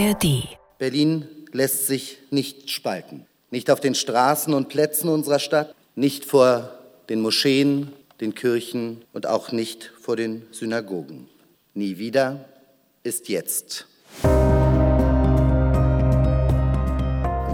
[0.00, 0.48] ARD.
[0.78, 3.26] Berlin lässt sich nicht spalten.
[3.50, 6.78] Nicht auf den Straßen und Plätzen unserer Stadt, nicht vor
[7.10, 11.28] den Moscheen, den Kirchen und auch nicht vor den Synagogen.
[11.74, 12.46] Nie wieder
[13.02, 13.86] ist jetzt.
[14.22, 14.32] Und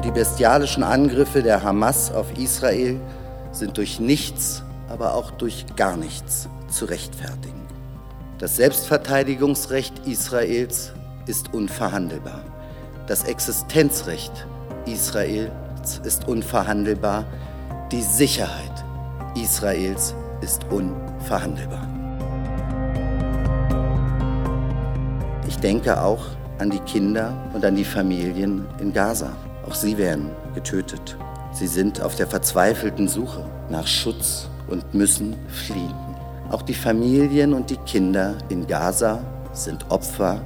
[0.05, 3.01] die bestialischen Angriffe der Hamas auf Israel
[3.51, 7.67] sind durch nichts, aber auch durch gar nichts zu rechtfertigen.
[8.39, 10.93] Das Selbstverteidigungsrecht Israels
[11.27, 12.43] ist unverhandelbar.
[13.07, 14.47] Das Existenzrecht
[14.87, 17.25] Israels ist unverhandelbar.
[17.93, 18.85] Die Sicherheit
[19.37, 21.89] Israels ist unverhandelbar.
[25.47, 26.25] Ich denke auch
[26.59, 29.33] an die Kinder und an die Familien in Gaza.
[29.67, 31.17] Auch sie werden getötet.
[31.53, 35.95] Sie sind auf der verzweifelten Suche nach Schutz und müssen fliehen.
[36.51, 39.21] Auch die Familien und die Kinder in Gaza
[39.53, 40.41] sind Opfer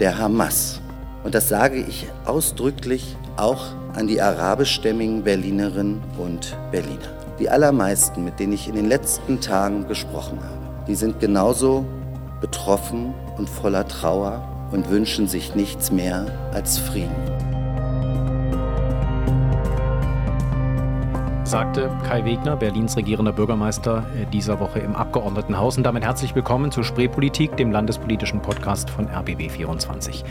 [0.00, 0.80] der Hamas.
[1.24, 7.18] Und das sage ich ausdrücklich auch an die arabischstämmigen Berlinerinnen und Berliner.
[7.38, 11.84] Die allermeisten, mit denen ich in den letzten Tagen gesprochen habe, die sind genauso
[12.40, 17.47] betroffen und voller Trauer und wünschen sich nichts mehr als Frieden.
[21.48, 25.78] Sagte Kai Wegner, Berlins regierender Bürgermeister, äh, dieser Woche im Abgeordnetenhaus.
[25.78, 30.24] Und damit herzlich willkommen zu Spreepolitik, dem landespolitischen Podcast von RBB24.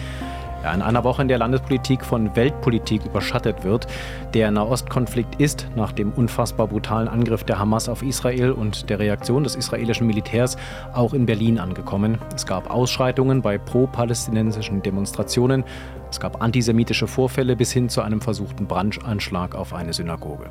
[0.64, 3.88] Ja, in einer Woche, in der Landespolitik von Weltpolitik überschattet wird.
[4.36, 9.44] Der Nahostkonflikt ist nach dem unfassbar brutalen Angriff der Hamas auf Israel und der Reaktion
[9.44, 10.56] des israelischen Militärs
[10.94, 12.20] auch in Berlin angekommen.
[12.36, 15.64] Es gab Ausschreitungen bei pro-palästinensischen Demonstrationen.
[16.10, 20.50] Es gab antisemitische Vorfälle bis hin zu einem versuchten Brandanschlag auf eine Synagoge.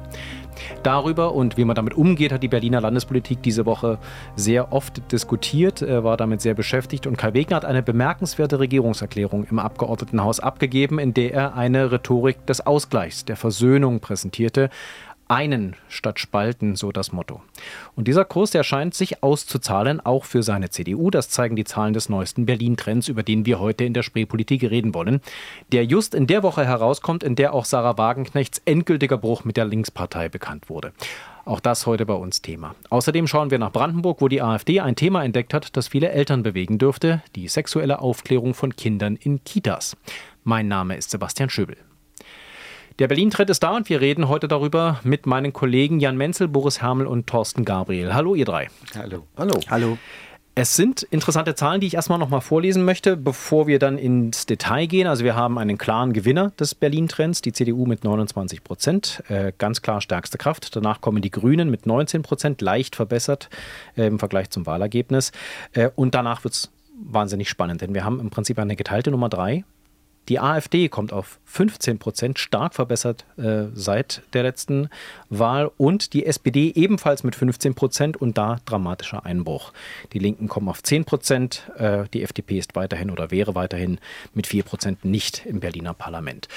[0.83, 3.99] Darüber und wie man damit umgeht, hat die Berliner Landespolitik diese Woche
[4.37, 9.59] sehr oft diskutiert, war damit sehr beschäftigt und Kai Wegner hat eine bemerkenswerte Regierungserklärung im
[9.59, 14.71] Abgeordnetenhaus abgegeben, in der er eine Rhetorik des Ausgleichs, der Versöhnung präsentierte
[15.28, 17.42] einen statt spalten, so das Motto.
[17.94, 21.10] Und dieser Kurs, der scheint sich auszuzahlen, auch für seine CDU.
[21.10, 24.94] Das zeigen die Zahlen des neuesten Berlin-Trends, über den wir heute in der Spreepolitik reden
[24.94, 25.20] wollen.
[25.72, 29.65] Der just in der Woche herauskommt, in der auch Sarah Wagenknechts endgültiger Bruch mit der
[29.65, 30.92] Linkspartei bekannt wurde.
[31.44, 32.75] Auch das heute bei uns Thema.
[32.91, 36.42] Außerdem schauen wir nach Brandenburg, wo die AfD ein Thema entdeckt hat, das viele Eltern
[36.42, 39.97] bewegen dürfte, die sexuelle Aufklärung von Kindern in Kitas.
[40.42, 41.76] Mein Name ist Sebastian Schöbel.
[42.99, 46.81] Der Berlin-Trend ist da und wir reden heute darüber mit meinen Kollegen Jan Menzel, Boris
[46.81, 48.15] Hermel und Thorsten Gabriel.
[48.15, 48.69] Hallo, ihr drei.
[48.95, 49.27] Hallo.
[49.37, 49.61] Hallo.
[49.69, 49.99] Hallo.
[50.55, 54.87] Es sind interessante Zahlen, die ich erstmal nochmal vorlesen möchte, bevor wir dann ins Detail
[54.87, 55.07] gehen.
[55.07, 59.83] Also wir haben einen klaren Gewinner des Berlin-Trends, die CDU mit 29 Prozent, äh, ganz
[59.83, 60.75] klar stärkste Kraft.
[60.75, 63.51] Danach kommen die Grünen mit 19 Prozent, leicht verbessert
[63.99, 65.33] äh, im Vergleich zum Wahlergebnis.
[65.75, 69.28] Äh, und danach wird es wahnsinnig spannend, denn wir haben im Prinzip eine geteilte Nummer
[69.28, 69.65] drei
[70.28, 74.88] die AfD kommt auf 15 Prozent, stark verbessert äh, seit der letzten
[75.31, 75.70] Wahl.
[75.76, 79.72] Und die SPD ebenfalls mit 15 Prozent und da dramatischer Einbruch.
[80.12, 81.70] Die Linken kommen auf 10 Prozent.
[81.76, 83.98] Äh, die FDP ist weiterhin oder wäre weiterhin
[84.34, 86.48] mit 4 Prozent nicht im Berliner Parlament.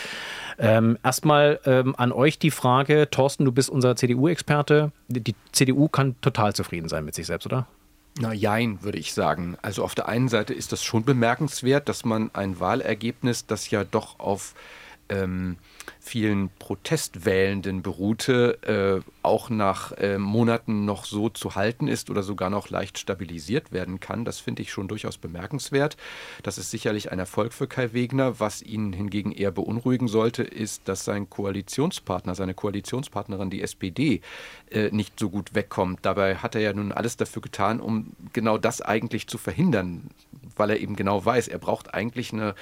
[0.58, 4.92] Ähm, erstmal ähm, an euch die Frage, Thorsten, du bist unser CDU-Experte.
[5.08, 7.68] Die CDU kann total zufrieden sein mit sich selbst, oder?
[8.22, 9.56] Na, jein, würde ich sagen.
[9.62, 13.86] Also auf der einen Seite ist das schon bemerkenswert, dass man ein Wahlergebnis, das ja
[13.86, 14.56] doch auf
[15.08, 15.56] ähm,
[16.10, 22.50] vielen Protestwählenden beruhte, äh, auch nach äh, Monaten noch so zu halten ist oder sogar
[22.50, 24.26] noch leicht stabilisiert werden kann.
[24.26, 25.98] Das finde ich schon durchaus bemerkenswert.
[26.42, 28.40] Das ist sicherlich ein Erfolg für Kai Wegner.
[28.40, 34.22] Was ihn hingegen eher beunruhigen sollte, ist, dass sein Koalitionspartner, seine Koalitionspartnerin, die SPD,
[34.72, 36.00] äh, nicht so gut wegkommt.
[36.02, 40.10] Dabei hat er ja nun alles dafür getan, um genau das eigentlich zu verhindern,
[40.56, 42.56] weil er eben genau weiß, er braucht eigentlich eine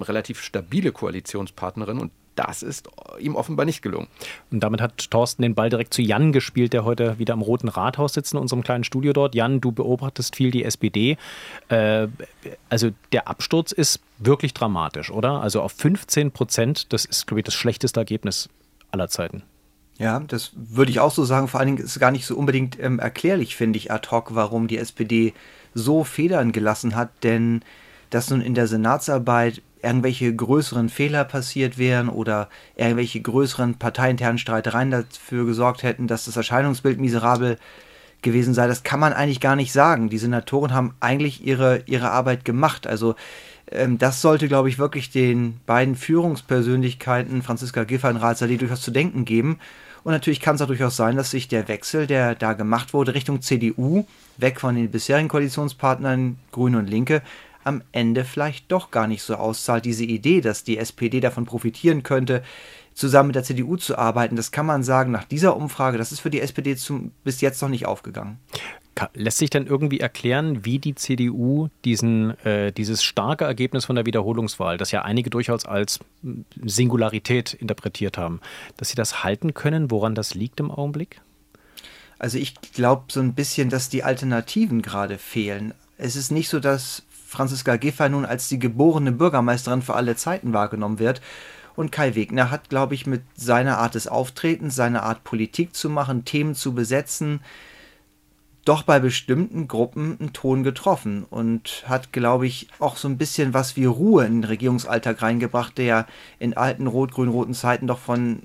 [0.00, 4.08] relativ stabile Koalitionspartnerin und das ist ihm offenbar nicht gelungen.
[4.50, 7.68] Und damit hat Thorsten den Ball direkt zu Jan gespielt, der heute wieder am Roten
[7.68, 9.34] Rathaus sitzt in unserem kleinen Studio dort.
[9.34, 11.16] Jan, du beobachtest viel die SPD.
[11.68, 12.08] Äh,
[12.68, 15.40] also der Absturz ist wirklich dramatisch, oder?
[15.40, 18.48] Also auf 15 Prozent, das ist, glaube ich, das schlechteste Ergebnis
[18.90, 19.42] aller Zeiten.
[19.98, 21.46] Ja, das würde ich auch so sagen.
[21.46, 24.34] Vor allen Dingen ist es gar nicht so unbedingt ähm, erklärlich, finde ich, ad hoc,
[24.34, 25.34] warum die SPD
[25.72, 27.10] so Federn gelassen hat.
[27.22, 27.62] Denn
[28.10, 34.90] dass nun in der Senatsarbeit irgendwelche größeren Fehler passiert wären oder irgendwelche größeren parteiinternen Streitereien
[34.90, 37.58] dafür gesorgt hätten, dass das Erscheinungsbild miserabel
[38.22, 40.08] gewesen sei, das kann man eigentlich gar nicht sagen.
[40.08, 42.86] Die Senatoren haben eigentlich ihre, ihre Arbeit gemacht.
[42.86, 43.14] Also
[43.70, 48.90] ähm, das sollte, glaube ich, wirklich den beiden Führungspersönlichkeiten, Franziska Giffey und Ratsalé, durchaus zu
[48.90, 49.60] denken geben.
[50.02, 53.14] Und natürlich kann es auch durchaus sein, dass sich der Wechsel, der da gemacht wurde,
[53.14, 54.06] Richtung CDU,
[54.36, 57.22] weg von den bisherigen Koalitionspartnern Grüne und Linke,
[57.64, 59.84] am Ende vielleicht doch gar nicht so auszahlt.
[59.84, 62.42] Diese Idee, dass die SPD davon profitieren könnte,
[62.94, 66.20] zusammen mit der CDU zu arbeiten, das kann man sagen, nach dieser Umfrage, das ist
[66.20, 68.38] für die SPD zum, bis jetzt noch nicht aufgegangen.
[69.14, 74.06] Lässt sich denn irgendwie erklären, wie die CDU diesen, äh, dieses starke Ergebnis von der
[74.06, 75.98] Wiederholungswahl, das ja einige durchaus als
[76.64, 78.40] Singularität interpretiert haben,
[78.76, 79.90] dass sie das halten können?
[79.90, 81.20] Woran das liegt im Augenblick?
[82.20, 85.74] Also ich glaube so ein bisschen, dass die Alternativen gerade fehlen.
[85.98, 87.03] Es ist nicht so, dass
[87.34, 91.20] Franziska Giffey nun als die geborene Bürgermeisterin für alle Zeiten wahrgenommen wird.
[91.76, 95.90] Und Kai Wegner hat, glaube ich, mit seiner Art des Auftretens, seiner Art Politik zu
[95.90, 97.40] machen, Themen zu besetzen,
[98.64, 103.52] doch bei bestimmten Gruppen einen Ton getroffen und hat, glaube ich, auch so ein bisschen
[103.52, 106.06] was wie Ruhe in den Regierungsalltag reingebracht, der
[106.38, 108.40] in alten rot-grün-roten Zeiten doch von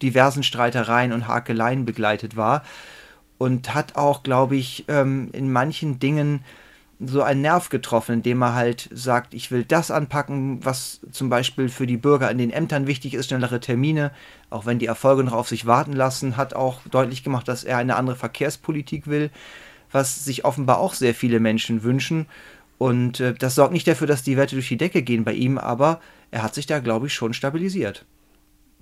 [0.00, 2.62] diversen Streitereien und Hakeleien begleitet war
[3.36, 6.44] und hat auch, glaube ich, ähm, in manchen Dingen
[7.00, 11.68] so einen Nerv getroffen, indem er halt sagt, ich will das anpacken, was zum Beispiel
[11.68, 14.10] für die Bürger in den Ämtern wichtig ist, schnellere Termine,
[14.50, 17.78] auch wenn die Erfolge noch auf sich warten lassen, hat auch deutlich gemacht, dass er
[17.78, 19.30] eine andere Verkehrspolitik will,
[19.92, 22.26] was sich offenbar auch sehr viele Menschen wünschen.
[22.78, 25.56] Und äh, das sorgt nicht dafür, dass die Werte durch die Decke gehen bei ihm,
[25.56, 26.00] aber
[26.30, 28.04] er hat sich da, glaube ich, schon stabilisiert.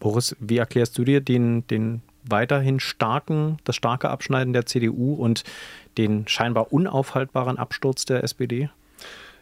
[0.00, 5.44] Boris, wie erklärst du dir den, den weiterhin starken, das starke Abschneiden der CDU und
[5.98, 8.68] den scheinbar unaufhaltbaren Absturz der SPD?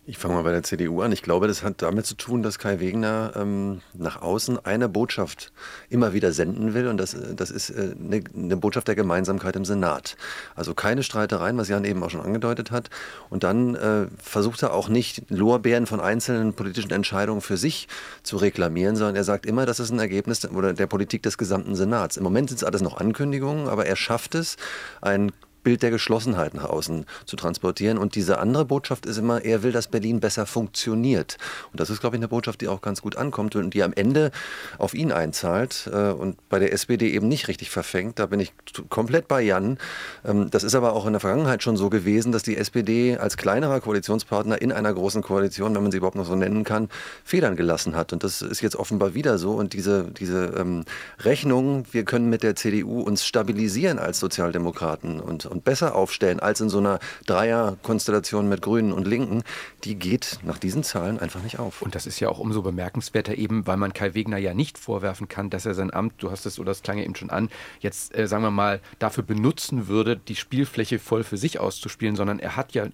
[0.06, 1.12] Ich fange mal bei der CDU an.
[1.12, 5.50] Ich glaube, das hat damit zu tun, dass Kai Wegner ähm, nach außen eine Botschaft
[5.88, 6.88] immer wieder senden will.
[6.88, 10.18] Und das, das ist äh, eine, eine, Botschaft der Gemeinsamkeit im Senat.
[10.54, 12.90] Also keine Streitereien, was Jan eben auch schon angedeutet hat.
[13.30, 17.88] Und dann äh, versucht er auch nicht Lorbeeren von einzelnen politischen Entscheidungen für sich
[18.22, 21.76] zu reklamieren, sondern er sagt immer, das ist ein Ergebnis oder der Politik des gesamten
[21.76, 22.18] Senats.
[22.18, 24.58] Im Moment sind es alles noch Ankündigungen, aber er schafft es,
[25.00, 25.32] ein
[25.64, 27.98] Bild der Geschlossenheit nach außen zu transportieren.
[27.98, 31.38] Und diese andere Botschaft ist immer, er will, dass Berlin besser funktioniert.
[31.72, 33.92] Und das ist, glaube ich, eine Botschaft, die auch ganz gut ankommt und die am
[33.92, 34.30] Ende
[34.78, 38.18] auf ihn einzahlt äh, und bei der SPD eben nicht richtig verfängt.
[38.18, 38.52] Da bin ich
[38.88, 39.78] komplett bei Jan.
[40.24, 43.36] Ähm, das ist aber auch in der Vergangenheit schon so gewesen, dass die SPD als
[43.36, 46.88] kleinerer Koalitionspartner in einer großen Koalition, wenn man sie überhaupt noch so nennen kann,
[47.24, 48.12] Federn gelassen hat.
[48.12, 49.52] Und das ist jetzt offenbar wieder so.
[49.52, 50.84] Und diese, diese ähm,
[51.20, 56.60] Rechnung, wir können mit der CDU uns stabilisieren als Sozialdemokraten und, und besser aufstellen als
[56.60, 59.42] in so einer Dreierkonstellation mit Grünen und Linken,
[59.84, 61.80] die geht nach diesen Zahlen einfach nicht auf.
[61.80, 65.28] Und das ist ja auch umso bemerkenswerter eben, weil man Kai Wegner ja nicht vorwerfen
[65.28, 67.48] kann, dass er sein Amt, du hast es oder das klang ja eben schon an,
[67.80, 72.38] jetzt äh, sagen wir mal dafür benutzen würde, die Spielfläche voll für sich auszuspielen, sondern
[72.40, 72.86] er hat ja,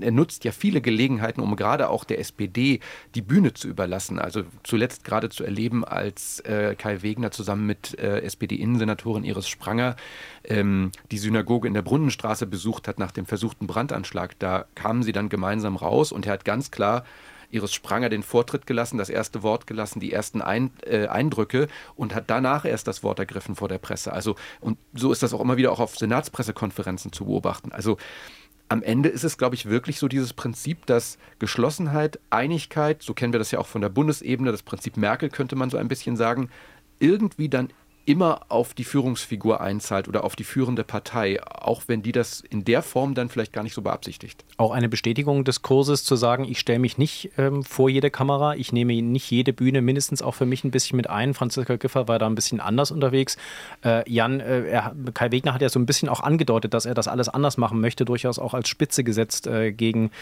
[0.00, 2.80] er nutzt ja viele Gelegenheiten, um gerade auch der SPD
[3.14, 4.18] die Bühne zu überlassen.
[4.18, 9.96] Also zuletzt gerade zu erleben, als äh, Kai Wegner zusammen mit äh, SPD-Innensenatorin Iris Spranger
[10.44, 14.38] ähm, die Synagoge in der Brunnenstraße besucht hat nach dem versuchten Brandanschlag.
[14.38, 17.04] Da kamen sie dann gemeinsam raus und er hat ganz klar
[17.50, 21.66] Iris Spranger den Vortritt gelassen, das erste Wort gelassen, die ersten Ein, äh, Eindrücke
[21.96, 24.12] und hat danach erst das Wort ergriffen vor der Presse.
[24.12, 27.72] Also, und so ist das auch immer wieder auch auf Senatspressekonferenzen zu beobachten.
[27.72, 27.98] Also,
[28.68, 33.32] am Ende ist es, glaube ich, wirklich so dieses Prinzip, dass Geschlossenheit, Einigkeit, so kennen
[33.32, 36.16] wir das ja auch von der Bundesebene, das Prinzip Merkel könnte man so ein bisschen
[36.16, 36.50] sagen,
[36.98, 37.70] irgendwie dann
[38.06, 42.64] immer auf die Führungsfigur einzahlt oder auf die führende Partei, auch wenn die das in
[42.64, 44.44] der Form dann vielleicht gar nicht so beabsichtigt.
[44.56, 48.54] Auch eine Bestätigung des Kurses zu sagen, ich stelle mich nicht ähm, vor jede Kamera,
[48.54, 51.34] ich nehme nicht jede Bühne mindestens auch für mich ein bisschen mit ein.
[51.34, 53.36] Franziska Giffer war da ein bisschen anders unterwegs.
[53.84, 56.94] Äh, Jan, äh, er, Kai Wegner hat ja so ein bisschen auch angedeutet, dass er
[56.94, 60.12] das alles anders machen möchte, durchaus auch als Spitze gesetzt äh, gegen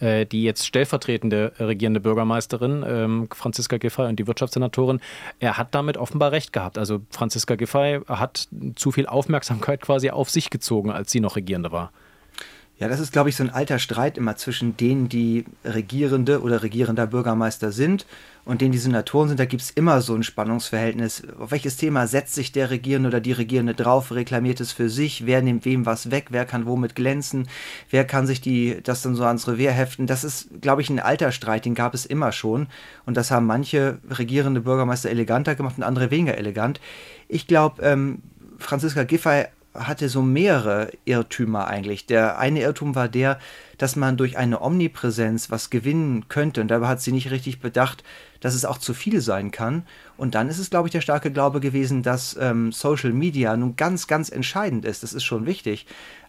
[0.00, 5.00] äh, die jetzt stellvertretende regierende Bürgermeisterin ähm, Franziska Giffey und die Wirtschaftssenatorin.
[5.38, 6.78] Er hat damit offenbar recht gehabt.
[6.78, 11.72] Also Franziska Giffey hat zu viel Aufmerksamkeit quasi auf sich gezogen, als sie noch Regierende
[11.72, 11.92] war.
[12.78, 16.62] Ja, das ist, glaube ich, so ein alter Streit immer zwischen denen, die Regierende oder
[16.62, 18.04] regierender Bürgermeister sind
[18.44, 19.40] und denen, die Senatoren sind.
[19.40, 21.22] Da gibt es immer so ein Spannungsverhältnis.
[21.38, 24.12] Auf welches Thema setzt sich der Regierende oder die Regierende drauf?
[24.12, 25.24] Reklamiert es für sich?
[25.24, 26.26] Wer nimmt wem was weg?
[26.28, 27.48] Wer kann womit glänzen?
[27.88, 30.06] Wer kann sich die, das dann so ans Revier heften?
[30.06, 32.66] Das ist, glaube ich, ein alter Streit, den gab es immer schon.
[33.06, 36.78] Und das haben manche regierende Bürgermeister eleganter gemacht und andere weniger elegant.
[37.26, 38.20] Ich glaube, ähm,
[38.58, 39.46] Franziska Giffey
[39.78, 42.06] hatte so mehrere Irrtümer eigentlich.
[42.06, 43.38] Der eine Irrtum war der,
[43.78, 46.60] dass man durch eine Omnipräsenz was gewinnen könnte.
[46.60, 48.04] Und dabei hat sie nicht richtig bedacht,
[48.40, 49.86] dass es auch zu viel sein kann.
[50.16, 53.76] Und dann ist es, glaube ich, der starke Glaube gewesen, dass ähm, Social Media nun
[53.76, 55.02] ganz, ganz entscheidend ist.
[55.02, 55.86] Das ist schon wichtig.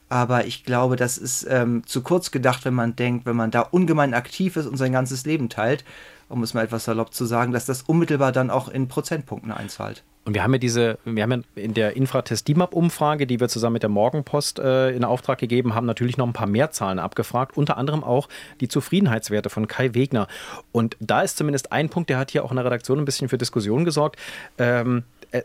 [0.10, 3.62] Aber ich glaube, das ist ähm, zu kurz gedacht, wenn man denkt, wenn man da
[3.62, 5.84] ungemein aktiv ist und sein ganzes Leben teilt,
[6.30, 10.04] um es mal etwas salopp zu sagen, dass das unmittelbar dann auch in Prozentpunkten einzahlt.
[10.28, 13.74] Und wir haben ja diese, wir haben ja in der Infratest DIMAP-Umfrage, die wir zusammen
[13.74, 17.56] mit der Morgenpost äh, in Auftrag gegeben haben, natürlich noch ein paar mehr Zahlen abgefragt,
[17.56, 18.28] unter anderem auch
[18.60, 20.28] die Zufriedenheitswerte von Kai Wegner.
[20.74, 23.30] Und da ist zumindest ein Punkt, der hat hier auch in der Redaktion ein bisschen
[23.30, 24.20] für Diskussionen gesorgt.
[24.58, 25.44] Ähm, äh,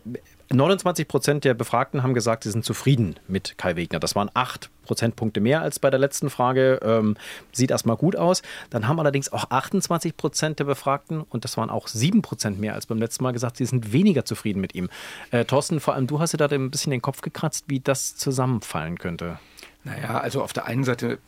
[0.52, 4.00] 29 Prozent der Befragten haben gesagt, sie sind zufrieden mit Kai Wegner.
[4.00, 6.80] Das waren acht Prozentpunkte mehr als bei der letzten Frage.
[6.82, 7.16] Ähm,
[7.52, 8.42] sieht erstmal gut aus.
[8.71, 12.75] Dann haben allerdings auch 28 Prozent der Befragten, und das waren auch sieben Prozent mehr
[12.75, 14.90] als beim letzten Mal, gesagt, sie sind weniger zufrieden mit ihm.
[15.30, 18.16] Äh, Thorsten, vor allem du hast dir da ein bisschen den Kopf gekratzt, wie das
[18.16, 19.38] zusammenfallen könnte.
[19.85, 21.18] Naja, also auf der einen Seite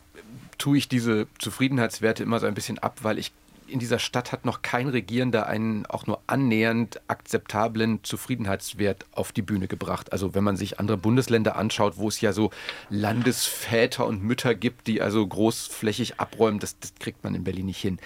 [0.58, 3.32] tue ich diese Zufriedenheitswerte immer so ein bisschen ab, weil ich
[3.66, 9.42] in dieser Stadt hat noch kein Regierender einen auch nur annähernd akzeptablen Zufriedenheitswert auf die
[9.42, 10.12] Bühne gebracht.
[10.12, 12.50] Also wenn man sich andere Bundesländer anschaut, wo es ja so
[12.90, 17.80] Landesväter und Mütter gibt, die also großflächig abräumen, das, das kriegt man in Berlin nicht
[17.80, 17.98] hin.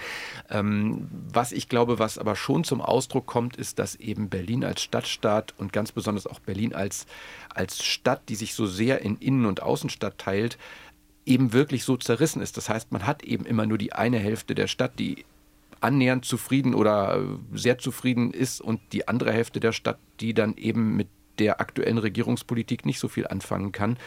[0.49, 4.81] Ähm, was ich glaube, was aber schon zum Ausdruck kommt, ist, dass eben Berlin als
[4.81, 7.05] Stadtstaat und ganz besonders auch Berlin als,
[7.53, 10.57] als Stadt, die sich so sehr in Innen- und Außenstadt teilt,
[11.25, 12.57] eben wirklich so zerrissen ist.
[12.57, 15.25] Das heißt, man hat eben immer nur die eine Hälfte der Stadt, die
[15.81, 20.55] annähernd zufrieden oder äh, sehr zufrieden ist und die andere Hälfte der Stadt, die dann
[20.57, 21.07] eben mit
[21.39, 23.97] der aktuellen Regierungspolitik nicht so viel anfangen kann.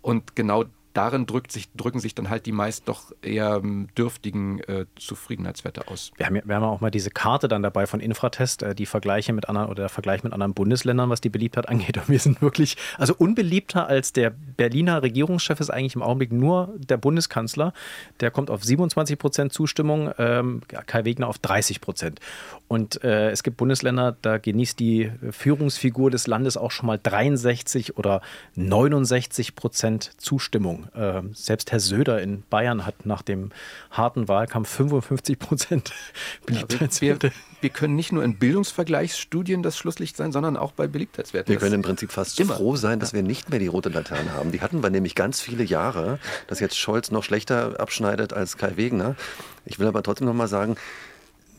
[0.00, 0.64] Und genau
[0.98, 5.86] darin drückt sich, drücken sich dann halt die meist doch eher ähm, dürftigen äh, Zufriedenheitswerte
[5.86, 6.10] aus.
[6.16, 8.84] Wir haben, ja, wir haben auch mal diese Karte dann dabei von Infratest, äh, die
[8.84, 11.98] Vergleiche mit anderen oder der Vergleich mit anderen Bundesländern, was die Beliebtheit angeht.
[11.98, 16.74] Und wir sind wirklich, also unbeliebter als der Berliner Regierungschef ist eigentlich im Augenblick nur
[16.76, 17.72] der Bundeskanzler.
[18.18, 22.18] Der kommt auf 27 Prozent Zustimmung, ähm, Kai Wegner auf 30 Prozent.
[22.66, 27.96] Und äh, es gibt Bundesländer, da genießt die Führungsfigur des Landes auch schon mal 63
[27.96, 28.20] oder
[28.56, 30.87] 69 Prozent Zustimmung.
[30.94, 33.50] Äh, selbst Herr Söder in Bayern hat nach dem
[33.90, 35.92] harten Wahlkampf 55 Prozent
[36.46, 37.28] Beliebtheitswerte.
[37.28, 41.52] Ja, wir, wir, können nicht nur in Bildungsvergleichsstudien das Schlusslicht sein, sondern auch bei Beliebtheitswerten.
[41.52, 42.54] Wir können im Prinzip fast immer.
[42.54, 44.52] froh sein, dass wir nicht mehr die rote Laterne haben.
[44.52, 48.76] Die hatten wir nämlich ganz viele Jahre, dass jetzt Scholz noch schlechter abschneidet als Kai
[48.76, 49.16] Wegner.
[49.64, 50.76] Ich will aber trotzdem noch mal sagen,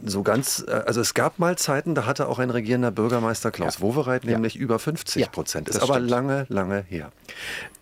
[0.03, 3.75] so ganz, äh, also es gab mal Zeiten, da hatte auch ein regierender Bürgermeister Klaus
[3.75, 3.81] ja.
[3.81, 4.61] Wowereit nämlich ja.
[4.61, 5.67] über 50 Prozent.
[5.67, 6.09] Ja, ist aber stimmt.
[6.09, 7.11] lange, lange her.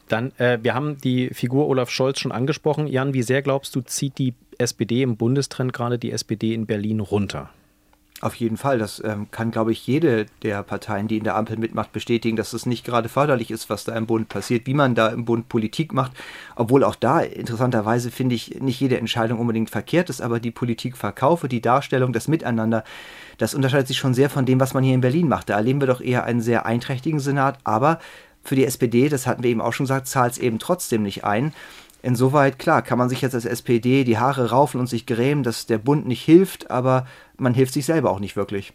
[0.07, 2.87] Dann, äh, wir haben die Figur Olaf Scholz schon angesprochen.
[2.87, 6.99] Jan, wie sehr glaubst du, zieht die SPD im Bundestrend gerade die SPD in Berlin
[6.99, 7.49] runter?
[8.19, 8.79] Auf jeden Fall.
[8.79, 12.53] Das ähm, kann, glaube ich, jede der Parteien, die in der Ampel mitmacht, bestätigen, dass
[12.53, 15.49] es nicht gerade förderlich ist, was da im Bund passiert, wie man da im Bund
[15.49, 16.13] Politik macht.
[16.55, 21.47] Obwohl auch da, interessanterweise, finde ich, nicht jede Entscheidung unbedingt verkehrt ist, aber die Politikverkaufe,
[21.47, 22.83] die Darstellung, das Miteinander,
[23.37, 25.49] das unterscheidet sich schon sehr von dem, was man hier in Berlin macht.
[25.49, 27.99] Da erleben wir doch eher einen sehr einträchtigen Senat, aber
[28.48, 31.25] für die SPD, das hatten wir eben auch schon gesagt, zahlt es eben trotzdem nicht
[31.25, 31.54] ein.
[32.01, 35.66] Insoweit, klar, kann man sich jetzt als SPD die Haare raufen und sich grämen, dass
[35.66, 37.06] der Bund nicht hilft, aber
[37.38, 38.72] man hilft sich selber auch nicht wirklich.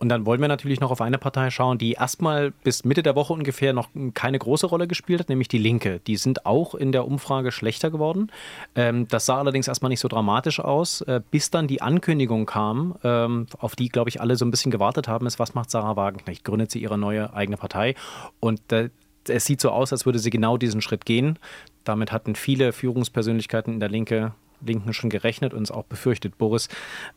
[0.00, 3.14] Und dann wollen wir natürlich noch auf eine Partei schauen, die erstmal bis Mitte der
[3.14, 6.00] Woche ungefähr noch keine große Rolle gespielt hat, nämlich die Linke.
[6.06, 8.32] Die sind auch in der Umfrage schlechter geworden.
[8.74, 12.96] Ähm, das sah allerdings erstmal nicht so dramatisch aus, äh, bis dann die Ankündigung kam,
[13.04, 15.96] ähm, auf die, glaube ich, alle so ein bisschen gewartet haben, ist, was macht Sarah
[15.96, 16.44] Wagenknecht?
[16.44, 17.94] Gründet sie ihre neue eigene Partei?
[18.40, 18.88] Und äh,
[19.28, 21.38] es sieht so aus, als würde sie genau diesen Schritt gehen.
[21.84, 24.32] Damit hatten viele Führungspersönlichkeiten in der Linke
[24.64, 26.38] Linken schon gerechnet und es auch befürchtet.
[26.38, 26.68] Boris,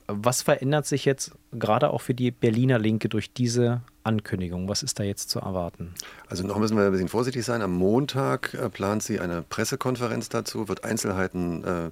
[0.07, 4.67] was verändert sich jetzt gerade auch für die Berliner Linke durch diese Ankündigung?
[4.67, 5.93] Was ist da jetzt zu erwarten?
[6.27, 7.61] Also noch müssen wir ein bisschen vorsichtig sein.
[7.61, 11.89] Am Montag äh, plant sie eine Pressekonferenz dazu, wird Einzelheiten äh,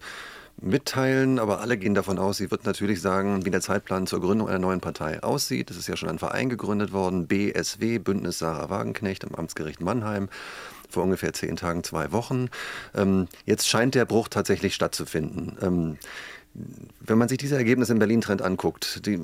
[0.59, 4.47] mitteilen, aber alle gehen davon aus, sie wird natürlich sagen, wie der Zeitplan zur Gründung
[4.47, 5.71] einer neuen Partei aussieht.
[5.71, 10.29] Es ist ja schon ein Verein gegründet worden, BSW, Bündnis Sarah Wagenknecht im Amtsgericht Mannheim
[10.91, 12.49] vor ungefähr zehn Tagen, zwei Wochen.
[12.95, 15.57] Ähm, jetzt scheint der Bruch tatsächlich stattzufinden.
[15.61, 15.97] Ähm,
[16.99, 19.19] wenn man sich diese Ergebnisse im Berlin-Trend anguckt, die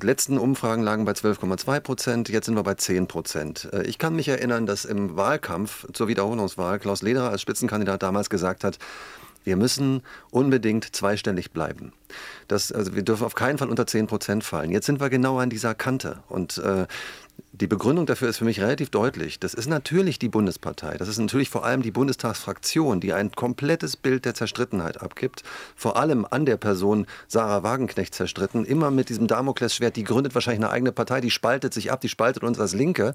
[0.00, 3.68] letzten Umfragen lagen bei 12,2 Prozent, jetzt sind wir bei 10 Prozent.
[3.72, 8.30] Äh, ich kann mich erinnern, dass im Wahlkampf zur Wiederholungswahl Klaus Lederer als Spitzenkandidat damals
[8.30, 8.78] gesagt hat,
[9.44, 11.92] wir müssen unbedingt zweistellig bleiben.
[12.48, 14.70] Das, also wir dürfen auf keinen Fall unter 10 Prozent fallen.
[14.70, 16.22] Jetzt sind wir genau an dieser Kante.
[16.28, 16.86] Und äh,
[17.60, 19.38] die Begründung dafür ist für mich relativ deutlich.
[19.38, 20.96] Das ist natürlich die Bundespartei.
[20.96, 25.42] Das ist natürlich vor allem die Bundestagsfraktion, die ein komplettes Bild der Zerstrittenheit abgibt.
[25.76, 28.64] Vor allem an der Person Sarah Wagenknecht zerstritten.
[28.64, 32.08] Immer mit diesem Damoklesschwert, die gründet wahrscheinlich eine eigene Partei, die spaltet sich ab, die
[32.08, 33.14] spaltet uns als Linke.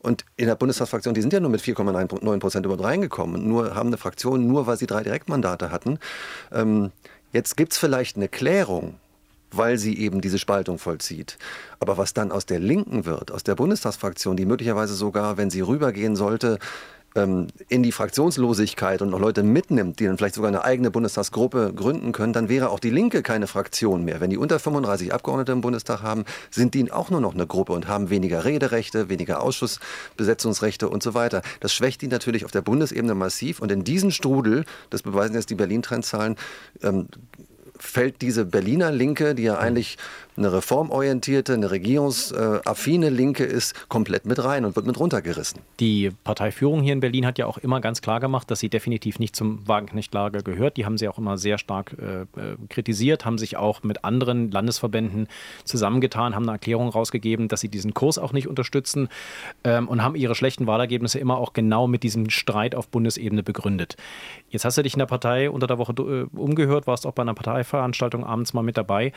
[0.00, 3.48] Und in der Bundestagsfraktion, die sind ja nur mit 4,9 Prozent überhaupt reingekommen.
[3.48, 5.98] Nur haben eine Fraktion, nur weil sie drei Direktmandate hatten.
[6.52, 6.90] Ähm,
[7.32, 8.98] jetzt gibt es vielleicht eine Klärung
[9.50, 11.38] weil sie eben diese Spaltung vollzieht.
[11.80, 15.60] Aber was dann aus der Linken wird, aus der Bundestagsfraktion, die möglicherweise sogar, wenn sie
[15.60, 16.58] rübergehen sollte,
[17.16, 21.72] ähm, in die Fraktionslosigkeit und noch Leute mitnimmt, die dann vielleicht sogar eine eigene Bundestagsgruppe
[21.74, 24.20] gründen können, dann wäre auch die Linke keine Fraktion mehr.
[24.20, 27.72] Wenn die unter 35 Abgeordnete im Bundestag haben, sind die auch nur noch eine Gruppe
[27.72, 31.42] und haben weniger Rederechte, weniger Ausschussbesetzungsrechte und so weiter.
[31.60, 35.50] Das schwächt die natürlich auf der Bundesebene massiv und in diesen Strudel, das beweisen jetzt
[35.50, 36.36] die Berlin-Trendzahlen,
[36.82, 37.08] ähm,
[37.86, 39.96] fällt diese Berliner Linke, die ja eigentlich
[40.36, 45.60] eine reformorientierte, eine regierungsaffine Linke ist, komplett mit rein und wird mit runtergerissen.
[45.80, 49.18] Die Parteiführung hier in Berlin hat ja auch immer ganz klar gemacht, dass sie definitiv
[49.18, 50.76] nicht zum Wagenknecht-Lager gehört.
[50.76, 54.50] Die haben sie auch immer sehr stark äh, äh, kritisiert, haben sich auch mit anderen
[54.50, 55.28] Landesverbänden
[55.64, 59.08] zusammengetan, haben eine Erklärung rausgegeben, dass sie diesen Kurs auch nicht unterstützen
[59.64, 63.96] ähm, und haben ihre schlechten Wahlergebnisse immer auch genau mit diesem Streit auf Bundesebene begründet.
[64.50, 67.22] Jetzt hast du dich in der Partei unter der Woche äh, umgehört, warst auch bei
[67.22, 69.12] einer Parteiveranstaltung abends mal mit dabei.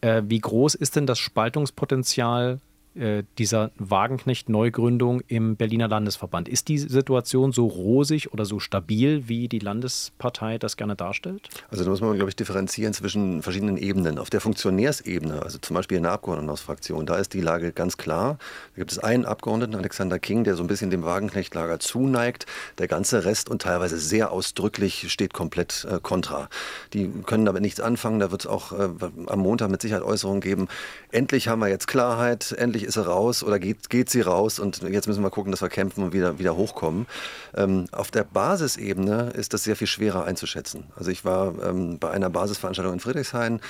[0.00, 2.60] Äh, wie groß ist denn das Spaltungspotenzial
[2.94, 6.48] dieser Wagenknecht-Neugründung im Berliner Landesverband.
[6.48, 11.48] Ist die Situation so rosig oder so stabil, wie die Landespartei das gerne darstellt?
[11.70, 14.18] Also da muss man, glaube ich, differenzieren zwischen verschiedenen Ebenen.
[14.18, 18.38] Auf der Funktionärsebene, also zum Beispiel in der Abgeordnetenhausfraktion, da ist die Lage ganz klar.
[18.74, 22.46] Da gibt es einen Abgeordneten, Alexander King, der so ein bisschen dem Wagenknecht-Lager zuneigt.
[22.78, 26.48] Der ganze Rest und teilweise sehr ausdrücklich steht komplett äh, kontra.
[26.92, 28.18] Die können damit nichts anfangen.
[28.18, 28.88] Da wird es auch äh,
[29.26, 30.68] am Montag mit Sicherheit Äußerungen geben.
[31.12, 34.58] Endlich haben wir jetzt Klarheit, endlich endlich ist sie raus oder geht, geht sie raus
[34.58, 37.06] und jetzt müssen wir gucken, dass wir kämpfen und wieder, wieder hochkommen.
[37.54, 40.84] Ähm, auf der Basisebene ist das sehr viel schwerer einzuschätzen.
[40.96, 43.60] Also ich war ähm, bei einer Basisveranstaltung in Friedrichshain.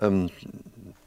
[0.00, 0.30] Ähm,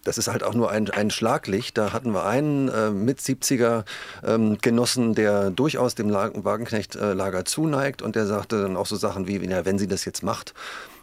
[0.04, 1.78] das ist halt auch nur ein, ein Schlaglicht.
[1.78, 3.84] Da hatten wir einen äh, mit 70er
[4.25, 9.38] ähm, Genossen, der durchaus dem Wagenknecht-Lager zuneigt und der sagte dann auch so Sachen wie,
[9.46, 10.54] ja, wenn sie das jetzt macht,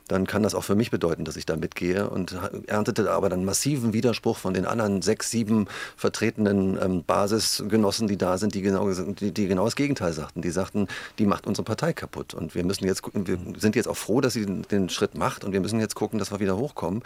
[0.09, 3.45] dann kann das auch für mich bedeuten, dass ich da mitgehe und erntete aber dann
[3.45, 8.89] massiven Widerspruch von den anderen sechs, sieben vertretenen ähm, Basisgenossen, die da sind, die genau,
[8.91, 10.43] die, die, genau das Gegenteil sagten.
[10.43, 13.97] Die sagten, die macht unsere Partei kaputt und wir müssen jetzt, wir sind jetzt auch
[13.97, 16.57] froh, dass sie den, den Schritt macht und wir müssen jetzt gucken, dass wir wieder
[16.57, 17.03] hochkommen.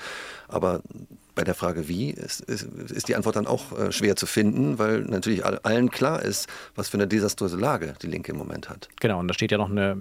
[0.48, 0.80] Aber
[1.40, 4.78] bei der Frage wie ist, ist, ist die Antwort dann auch äh, schwer zu finden,
[4.78, 8.90] weil natürlich allen klar ist, was für eine desaströse Lage die Linke im Moment hat.
[9.00, 9.96] Genau, und da steht ja noch eine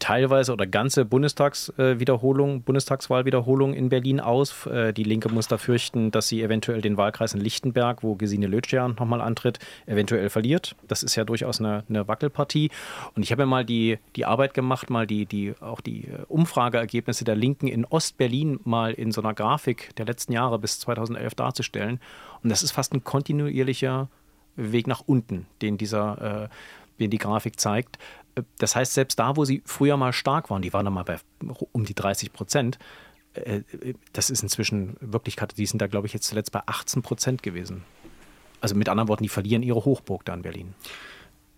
[0.00, 4.66] teilweise oder ganze Bundestagswiederholung, Bundestagswahlwiederholung in Berlin aus.
[4.66, 8.48] Äh, die Linke muss da fürchten, dass sie eventuell den Wahlkreis in Lichtenberg, wo Gesine
[8.48, 10.74] Lötschern nochmal antritt, eventuell verliert.
[10.88, 12.68] Das ist ja durchaus eine, eine Wackelpartie.
[13.14, 16.24] Und ich habe ja mal die, die Arbeit gemacht, mal die, die, auch die äh,
[16.26, 21.34] Umfrageergebnisse der Linken in Ostberlin mal in so einer Grafik der letzten Jahre bis 2011
[21.34, 22.00] darzustellen.
[22.42, 24.08] Und das ist fast ein kontinuierlicher
[24.56, 26.48] Weg nach unten, den dieser, äh,
[26.98, 27.98] den die Grafik zeigt.
[28.58, 31.18] Das heißt, selbst da, wo sie früher mal stark waren, die waren dann mal bei
[31.72, 32.78] um die 30 Prozent,
[33.34, 33.62] äh,
[34.12, 37.84] das ist inzwischen Wirklichkeit, die sind da, glaube ich, jetzt zuletzt bei 18 Prozent gewesen.
[38.60, 40.74] Also mit anderen Worten, die verlieren ihre Hochburg da in Berlin.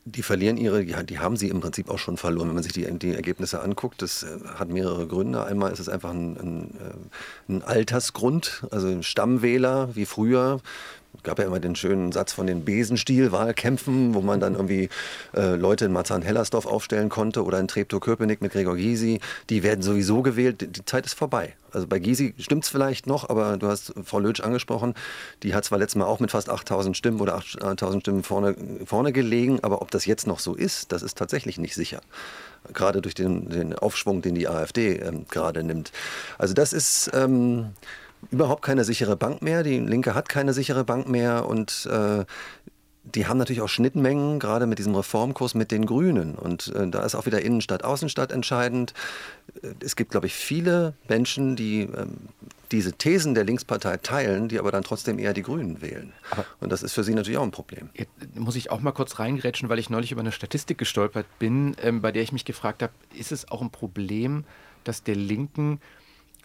[0.05, 2.49] Die verlieren ihre, ja, die haben sie im Prinzip auch schon verloren.
[2.49, 5.45] Wenn man sich die, die Ergebnisse anguckt, das äh, hat mehrere Gründe.
[5.45, 10.61] Einmal ist es einfach ein, ein, äh, ein Altersgrund, also ein Stammwähler wie früher
[11.23, 14.89] gab ja immer den schönen Satz von den Besenstiel-Wahlkämpfen, wo man dann irgendwie
[15.35, 19.21] äh, Leute in Marzahn-Hellersdorf aufstellen konnte oder in Treptow-Köpenick mit Gregor Gysi.
[19.51, 20.77] Die werden sowieso gewählt.
[20.77, 21.55] Die Zeit ist vorbei.
[21.73, 24.95] Also bei Gysi stimmt es vielleicht noch, aber du hast Frau Lötsch angesprochen.
[25.43, 28.55] Die hat zwar letztes Mal auch mit fast 8000 Stimmen oder 8000 Stimmen vorne,
[28.85, 32.01] vorne gelegen, aber ob das jetzt noch so ist, das ist tatsächlich nicht sicher
[32.73, 35.91] gerade durch den, den, Aufschwung, den die AfD ähm, gerade nimmt.
[36.39, 37.71] Also das ist ähm,
[38.31, 39.63] überhaupt keine sichere Bank mehr.
[39.63, 42.25] Die Linke hat keine sichere Bank mehr und äh,
[43.05, 46.37] die haben natürlich auch Schnittmengen, gerade mit diesem Reformkurs mit den Grünen.
[46.37, 48.95] Und äh, da ist auch wieder Innenstadt, Außenstadt entscheidend.
[49.63, 52.29] Äh, es gibt, glaube ich, viele Menschen, die ähm,
[52.71, 56.13] diese Thesen der Linkspartei teilen, die aber dann trotzdem eher die Grünen wählen.
[56.31, 57.91] Aber und das ist für sie natürlich auch ein Problem.
[57.95, 61.77] Jetzt muss ich auch mal kurz reingrätschen, weil ich neulich über eine Statistik gestolpert bin,
[61.83, 64.45] ähm, bei der ich mich gefragt habe, ist es auch ein Problem,
[64.85, 65.81] dass der Linken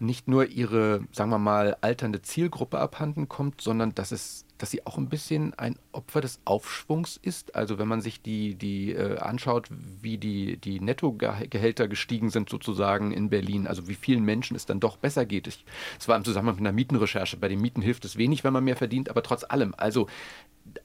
[0.00, 4.84] nicht nur ihre, sagen wir mal, alternde Zielgruppe abhanden kommt, sondern dass es dass sie
[4.86, 7.54] auch ein bisschen ein Opfer des Aufschwungs ist.
[7.54, 13.12] Also wenn man sich die, die äh, anschaut, wie die, die Nettogehälter gestiegen sind sozusagen
[13.12, 15.46] in Berlin, also wie vielen Menschen es dann doch besser geht.
[15.46, 17.36] Es war im Zusammenhang mit einer Mietenrecherche.
[17.36, 19.74] Bei den Mieten hilft es wenig, wenn man mehr verdient, aber trotz allem.
[19.76, 20.08] Also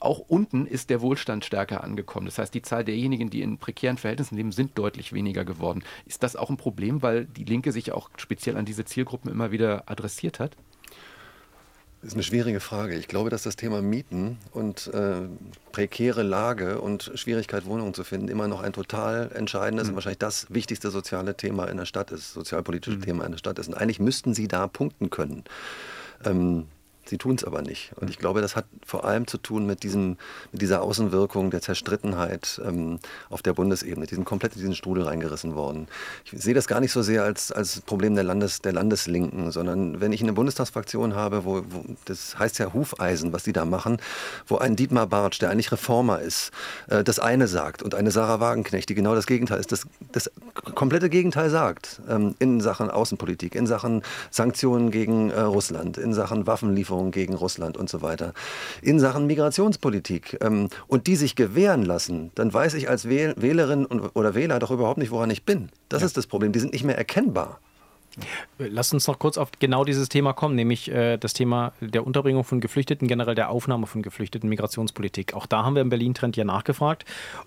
[0.00, 2.26] auch unten ist der Wohlstand stärker angekommen.
[2.26, 5.84] Das heißt, die Zahl derjenigen, die in prekären Verhältnissen leben, sind deutlich weniger geworden.
[6.06, 9.50] Ist das auch ein Problem, weil die Linke sich auch speziell an diese Zielgruppen immer
[9.50, 10.56] wieder adressiert hat?
[12.04, 12.96] Das ist eine schwierige Frage.
[12.96, 15.22] Ich glaube, dass das Thema Mieten und äh,
[15.72, 19.92] prekäre Lage und Schwierigkeit, Wohnungen zu finden, immer noch ein total entscheidendes mhm.
[19.92, 23.02] und wahrscheinlich das wichtigste soziale Thema in der Stadt ist, sozialpolitische mhm.
[23.04, 23.68] Thema in der Stadt ist.
[23.68, 25.44] Und eigentlich müssten sie da punkten können.
[26.26, 26.66] Ähm,
[27.06, 27.92] Sie tun es aber nicht.
[27.96, 30.16] Und ich glaube, das hat vor allem zu tun mit, diesem,
[30.52, 34.06] mit dieser Außenwirkung der Zerstrittenheit ähm, auf der Bundesebene.
[34.06, 35.86] Die sind komplett in diesen Strudel reingerissen worden.
[36.24, 40.00] Ich sehe das gar nicht so sehr als, als Problem der, Landes, der Landeslinken, sondern
[40.00, 43.98] wenn ich eine Bundestagsfraktion habe, wo, wo das heißt ja Hufeisen, was die da machen,
[44.46, 46.50] wo ein Dietmar Bartsch, der eigentlich Reformer ist,
[46.88, 50.30] äh, das eine sagt und eine Sarah Wagenknecht, die genau das Gegenteil ist, das, das
[50.74, 56.46] komplette Gegenteil sagt ähm, in Sachen Außenpolitik, in Sachen Sanktionen gegen äh, Russland, in Sachen
[56.46, 58.32] Waffenlieferungen Waffenlieferungen gegen Russland und so weiter,
[58.82, 64.34] in Sachen Migrationspolitik ähm, und die sich gewähren lassen, dann weiß ich als Wählerin oder
[64.34, 65.70] Wähler doch überhaupt nicht, woran ich bin.
[65.88, 66.06] Das ja.
[66.06, 66.52] ist das Problem.
[66.52, 67.60] Die sind nicht mehr erkennbar.
[68.58, 72.44] Lass uns noch kurz auf genau dieses Thema kommen, nämlich äh, das Thema der Unterbringung
[72.44, 75.34] von Geflüchteten, generell der Aufnahme von Geflüchteten, Migrationspolitik.
[75.34, 77.04] Auch da haben wir im Berlin-Trend ja nachgefragt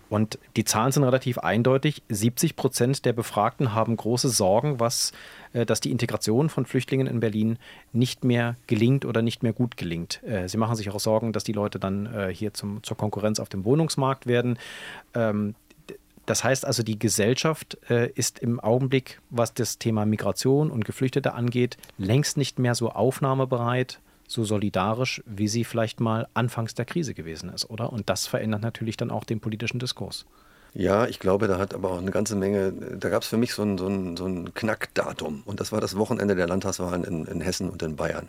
[0.10, 2.04] und die Zahlen sind relativ eindeutig.
[2.10, 5.14] 70 Prozent der Befragten haben große Sorgen, was,
[5.54, 7.58] äh, dass die Integration von Flüchtlingen in Berlin
[7.94, 10.22] nicht mehr gelingt oder nicht mehr gut gelingt.
[10.24, 13.40] Äh, sie machen sich auch Sorgen, dass die Leute dann äh, hier zum, zur Konkurrenz
[13.40, 14.60] auf dem Wohnungsmarkt werden.
[15.14, 15.56] Ähm,
[16.28, 21.34] das heißt also, die Gesellschaft äh, ist im Augenblick, was das Thema Migration und Geflüchtete
[21.34, 27.14] angeht, längst nicht mehr so aufnahmebereit, so solidarisch, wie sie vielleicht mal anfangs der Krise
[27.14, 27.94] gewesen ist, oder?
[27.94, 30.26] Und das verändert natürlich dann auch den politischen Diskurs.
[30.80, 33.56] Ja, ich glaube, da hat aber auch eine ganze Menge, da gab es für mich
[33.56, 37.26] so ein, so, ein, so ein Knackdatum und das war das Wochenende der Landtagswahlen in,
[37.26, 38.28] in Hessen und in Bayern.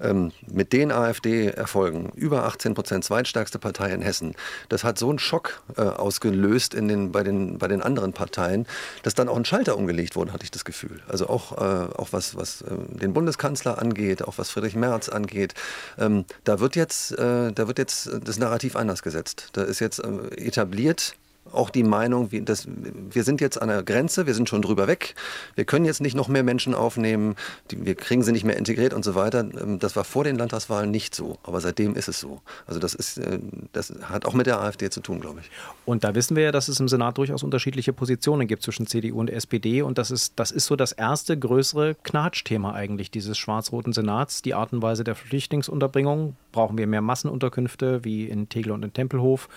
[0.00, 4.34] Ähm, mit den AfD-Erfolgen, über 18 Prozent, zweitstärkste Partei in Hessen,
[4.70, 8.66] das hat so einen Schock äh, ausgelöst in den, bei, den, bei den anderen Parteien,
[9.02, 11.02] dass dann auch ein Schalter umgelegt wurde, hatte ich das Gefühl.
[11.08, 15.52] Also auch, äh, auch was, was äh, den Bundeskanzler angeht, auch was Friedrich Merz angeht,
[15.98, 19.50] ähm, da, wird jetzt, äh, da wird jetzt das Narrativ anders gesetzt.
[19.52, 21.16] Da ist jetzt äh, etabliert,
[21.50, 24.86] auch die Meinung, wie das, wir sind jetzt an der Grenze, wir sind schon drüber
[24.86, 25.14] weg,
[25.54, 27.36] wir können jetzt nicht noch mehr Menschen aufnehmen,
[27.70, 29.40] die, wir kriegen sie nicht mehr integriert und so weiter.
[29.40, 32.40] Ähm, das war vor den Landtagswahlen nicht so, aber seitdem ist es so.
[32.66, 33.38] Also das, ist, äh,
[33.72, 35.50] das hat auch mit der AfD zu tun, glaube ich.
[35.84, 39.20] Und da wissen wir ja, dass es im Senat durchaus unterschiedliche Positionen gibt zwischen CDU
[39.20, 43.92] und SPD und das ist, das ist so das erste größere Knatschthema eigentlich dieses schwarz-roten
[43.92, 46.36] Senats, die Art und Weise der Flüchtlingsunterbringung.
[46.52, 49.48] Brauchen wir mehr Massenunterkünfte wie in Tegel und in Tempelhof?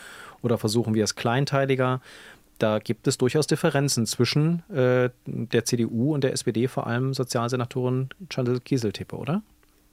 [0.42, 2.02] Oder versuchen wir es kleinteiliger?
[2.58, 8.10] Da gibt es durchaus Differenzen zwischen äh, der CDU und der SPD, vor allem Sozialsenatorin
[8.30, 9.42] Chandel Kieseltippe, oder?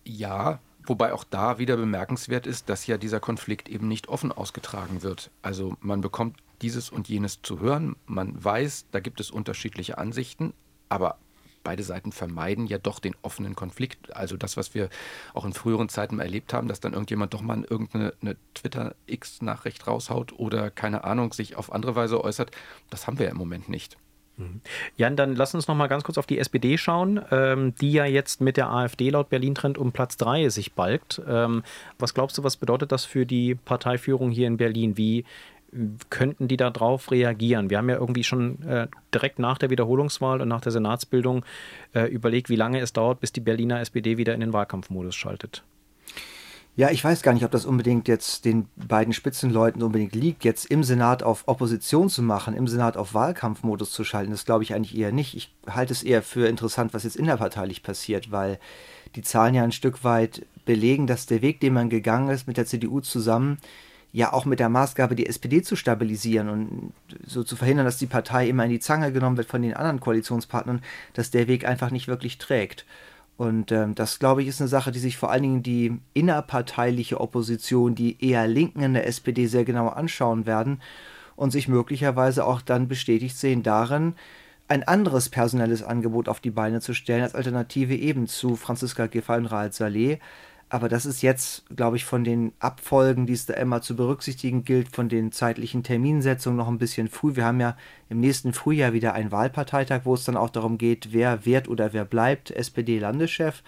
[0.04, 5.02] Ja, Wobei auch da wieder bemerkenswert ist, dass ja dieser Konflikt eben nicht offen ausgetragen
[5.02, 5.30] wird.
[5.40, 10.52] Also man bekommt dieses und jenes zu hören, man weiß, da gibt es unterschiedliche Ansichten,
[10.88, 11.18] aber
[11.62, 14.14] beide Seiten vermeiden ja doch den offenen Konflikt.
[14.14, 14.88] Also das, was wir
[15.34, 20.70] auch in früheren Zeiten erlebt haben, dass dann irgendjemand doch mal irgendeine Twitter-X-Nachricht raushaut oder
[20.70, 22.50] keine Ahnung, sich auf andere Weise äußert,
[22.90, 23.96] das haben wir ja im Moment nicht.
[24.36, 24.60] Mhm.
[24.96, 28.04] Jan, dann lass uns noch mal ganz kurz auf die SPD schauen, ähm, die ja
[28.06, 31.20] jetzt mit der AfD laut Berlin-Trend um Platz 3 sich balgt.
[31.26, 31.62] Ähm,
[31.98, 34.96] was glaubst du, was bedeutet das für die Parteiführung hier in Berlin?
[34.96, 35.24] Wie,
[36.10, 37.70] könnten die darauf reagieren?
[37.70, 41.44] Wir haben ja irgendwie schon äh, direkt nach der Wiederholungswahl und nach der Senatsbildung
[41.94, 45.64] äh, überlegt, wie lange es dauert, bis die Berliner SPD wieder in den Wahlkampfmodus schaltet.
[46.74, 50.64] Ja, ich weiß gar nicht, ob das unbedingt jetzt den beiden Spitzenleuten unbedingt liegt, jetzt
[50.64, 54.30] im Senat auf Opposition zu machen, im Senat auf Wahlkampfmodus zu schalten.
[54.30, 55.36] Das glaube ich eigentlich eher nicht.
[55.36, 58.58] Ich halte es eher für interessant, was jetzt innerparteilich passiert, weil
[59.16, 62.56] die Zahlen ja ein Stück weit belegen, dass der Weg, den man gegangen ist mit
[62.56, 63.58] der CDU zusammen,
[64.12, 66.92] ja auch mit der Maßgabe, die SPD zu stabilisieren und
[67.26, 70.00] so zu verhindern, dass die Partei immer in die Zange genommen wird von den anderen
[70.00, 70.82] Koalitionspartnern,
[71.14, 72.84] dass der Weg einfach nicht wirklich trägt.
[73.38, 77.20] Und ähm, das, glaube ich, ist eine Sache, die sich vor allen Dingen die innerparteiliche
[77.20, 80.82] Opposition, die eher Linken in der SPD sehr genau anschauen werden
[81.34, 84.14] und sich möglicherweise auch dann bestätigt sehen darin,
[84.68, 89.36] ein anderes personelles Angebot auf die Beine zu stellen als Alternative eben zu Franziska Giffey
[89.36, 90.18] und Raed Saleh,
[90.72, 94.64] aber das ist jetzt, glaube ich, von den Abfolgen, die es da immer zu berücksichtigen
[94.64, 97.36] gilt, von den zeitlichen Terminsetzungen noch ein bisschen früh.
[97.36, 97.76] Wir haben ja
[98.08, 101.92] im nächsten Frühjahr wieder einen Wahlparteitag, wo es dann auch darum geht, wer wird oder
[101.92, 103.62] wer bleibt SPD-Landeschef.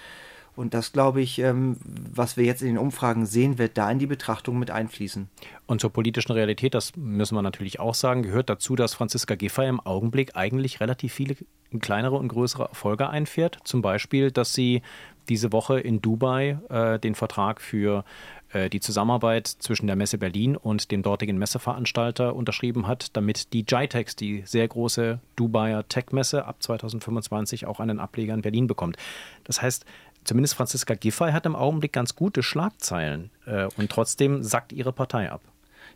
[0.57, 3.99] Und das, glaube ich, ähm, was wir jetzt in den Umfragen sehen, wird da in
[3.99, 5.29] die Betrachtung mit einfließen.
[5.67, 9.67] Und zur politischen Realität, das müssen wir natürlich auch sagen, gehört dazu, dass Franziska Giffey
[9.67, 11.37] im Augenblick eigentlich relativ viele
[11.81, 13.59] kleinere und größere Erfolge einfährt.
[13.65, 14.83] Zum Beispiel, dass sie
[15.29, 18.05] diese Woche in Dubai äh, den Vertrag für
[18.53, 23.65] äh, die Zusammenarbeit zwischen der Messe Berlin und dem dortigen Messeveranstalter unterschrieben hat, damit die
[23.65, 28.97] GITEX, die sehr große Dubaier Tech-Messe, ab 2025 auch einen Ableger in Berlin bekommt.
[29.45, 29.85] Das heißt,
[30.25, 35.31] zumindest Franziska Giffey hat im Augenblick ganz gute Schlagzeilen äh, und trotzdem sackt ihre Partei
[35.31, 35.41] ab.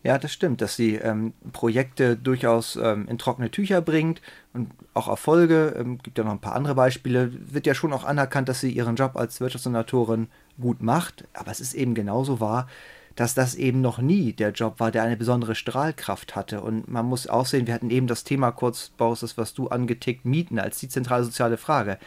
[0.04, 5.08] Ja, das stimmt, dass sie ähm, Projekte durchaus ähm, in trockene Tücher bringt und auch
[5.08, 5.74] Erfolge.
[5.76, 7.32] Ähm, gibt ja noch ein paar andere Beispiele.
[7.52, 10.28] Wird ja schon auch anerkannt, dass sie ihren Job als Wirtschaftssenatorin
[10.60, 11.24] gut macht.
[11.32, 12.68] Aber es ist eben genauso wahr,
[13.16, 16.60] dass das eben noch nie der Job war, der eine besondere Strahlkraft hatte.
[16.60, 19.66] Und man muss auch sehen, wir hatten eben das Thema kurz, Boris, das was du
[19.66, 21.98] angetickt, Mieten als die zentrale soziale Frage.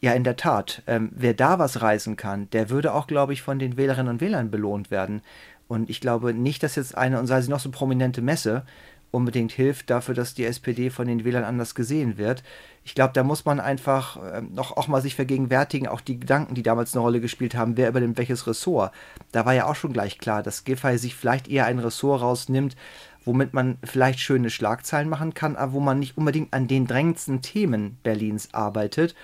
[0.00, 0.82] Ja, in der Tat.
[0.86, 4.20] Ähm, wer da was reißen kann, der würde auch, glaube ich, von den Wählerinnen und
[4.20, 5.22] Wählern belohnt werden.
[5.66, 8.64] Und ich glaube nicht, dass jetzt eine, und sei sie noch so prominente Messe,
[9.10, 12.42] unbedingt hilft dafür, dass die SPD von den Wählern anders gesehen wird.
[12.84, 16.54] Ich glaube, da muss man einfach äh, noch auch mal sich vergegenwärtigen, auch die Gedanken,
[16.54, 18.92] die damals eine Rolle gespielt haben, wer übernimmt welches Ressort.
[19.32, 22.76] Da war ja auch schon gleich klar, dass Giffey sich vielleicht eher ein Ressort rausnimmt,
[23.24, 27.42] womit man vielleicht schöne Schlagzeilen machen kann, aber wo man nicht unbedingt an den drängendsten
[27.42, 29.14] Themen Berlins arbeitet.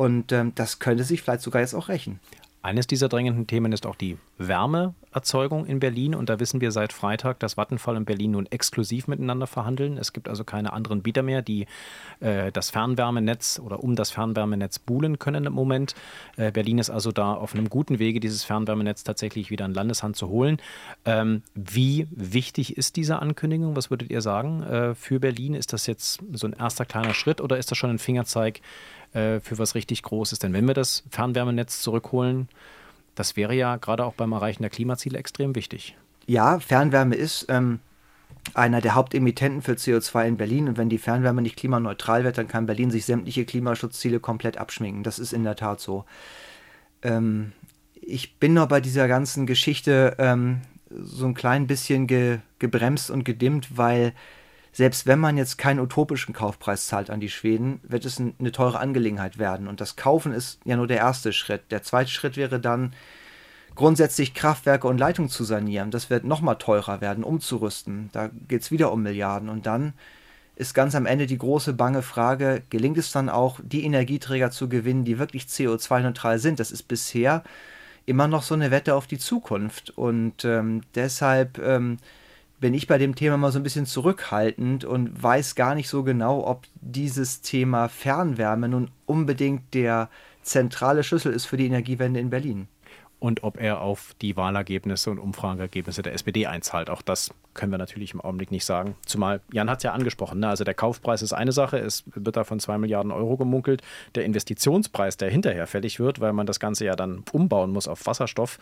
[0.00, 2.20] Und ähm, das könnte sich vielleicht sogar jetzt auch rächen.
[2.62, 6.14] Eines dieser drängenden Themen ist auch die Wärmeerzeugung in Berlin.
[6.14, 9.98] Und da wissen wir seit Freitag, dass Vattenfall und Berlin nun exklusiv miteinander verhandeln.
[9.98, 11.66] Es gibt also keine anderen Bieter mehr, die
[12.20, 15.94] äh, das Fernwärmenetz oder um das Fernwärmenetz buhlen können im Moment.
[16.38, 20.16] Äh, Berlin ist also da auf einem guten Wege, dieses Fernwärmenetz tatsächlich wieder in Landeshand
[20.16, 20.62] zu holen.
[21.04, 23.76] Ähm, wie wichtig ist diese Ankündigung?
[23.76, 25.52] Was würdet ihr sagen äh, für Berlin?
[25.52, 28.62] Ist das jetzt so ein erster kleiner Schritt oder ist das schon ein Fingerzeig
[29.12, 30.38] äh, für was richtig Großes.
[30.38, 32.48] Denn wenn wir das Fernwärmenetz zurückholen,
[33.14, 35.96] das wäre ja gerade auch beim Erreichen der Klimaziele extrem wichtig.
[36.26, 37.80] Ja, Fernwärme ist ähm,
[38.54, 40.68] einer der Hauptemittenten für CO2 in Berlin.
[40.68, 45.02] Und wenn die Fernwärme nicht klimaneutral wird, dann kann Berlin sich sämtliche Klimaschutzziele komplett abschminken.
[45.02, 46.04] Das ist in der Tat so.
[47.02, 47.52] Ähm,
[47.94, 53.24] ich bin noch bei dieser ganzen Geschichte ähm, so ein klein bisschen ge gebremst und
[53.24, 54.12] gedimmt, weil
[54.72, 58.78] selbst wenn man jetzt keinen utopischen Kaufpreis zahlt an die Schweden, wird es eine teure
[58.78, 59.66] Angelegenheit werden.
[59.66, 61.70] Und das Kaufen ist ja nur der erste Schritt.
[61.70, 62.92] Der zweite Schritt wäre dann,
[63.74, 65.90] grundsätzlich Kraftwerke und Leitungen zu sanieren.
[65.90, 68.10] Das wird nochmal teurer werden, umzurüsten.
[68.12, 69.48] Da geht es wieder um Milliarden.
[69.48, 69.94] Und dann
[70.56, 74.68] ist ganz am Ende die große bange Frage, gelingt es dann auch, die Energieträger zu
[74.68, 76.60] gewinnen, die wirklich CO2-neutral sind?
[76.60, 77.42] Das ist bisher
[78.06, 79.90] immer noch so eine Wette auf die Zukunft.
[79.96, 81.98] Und ähm, deshalb ähm,
[82.60, 86.02] bin ich bei dem Thema mal so ein bisschen zurückhaltend und weiß gar nicht so
[86.02, 90.10] genau, ob dieses Thema Fernwärme nun unbedingt der
[90.42, 92.68] zentrale Schlüssel ist für die Energiewende in Berlin.
[93.18, 96.88] Und ob er auf die Wahlergebnisse und Umfrageergebnisse der SPD einzahlt.
[96.88, 98.96] Auch das können wir natürlich im Augenblick nicht sagen.
[99.04, 100.48] Zumal, Jan hat es ja angesprochen, ne?
[100.48, 103.82] also der Kaufpreis ist eine Sache, es wird da von 2 Milliarden Euro gemunkelt.
[104.14, 108.06] Der Investitionspreis, der hinterher fällig wird, weil man das Ganze ja dann umbauen muss auf
[108.06, 108.58] Wasserstoff,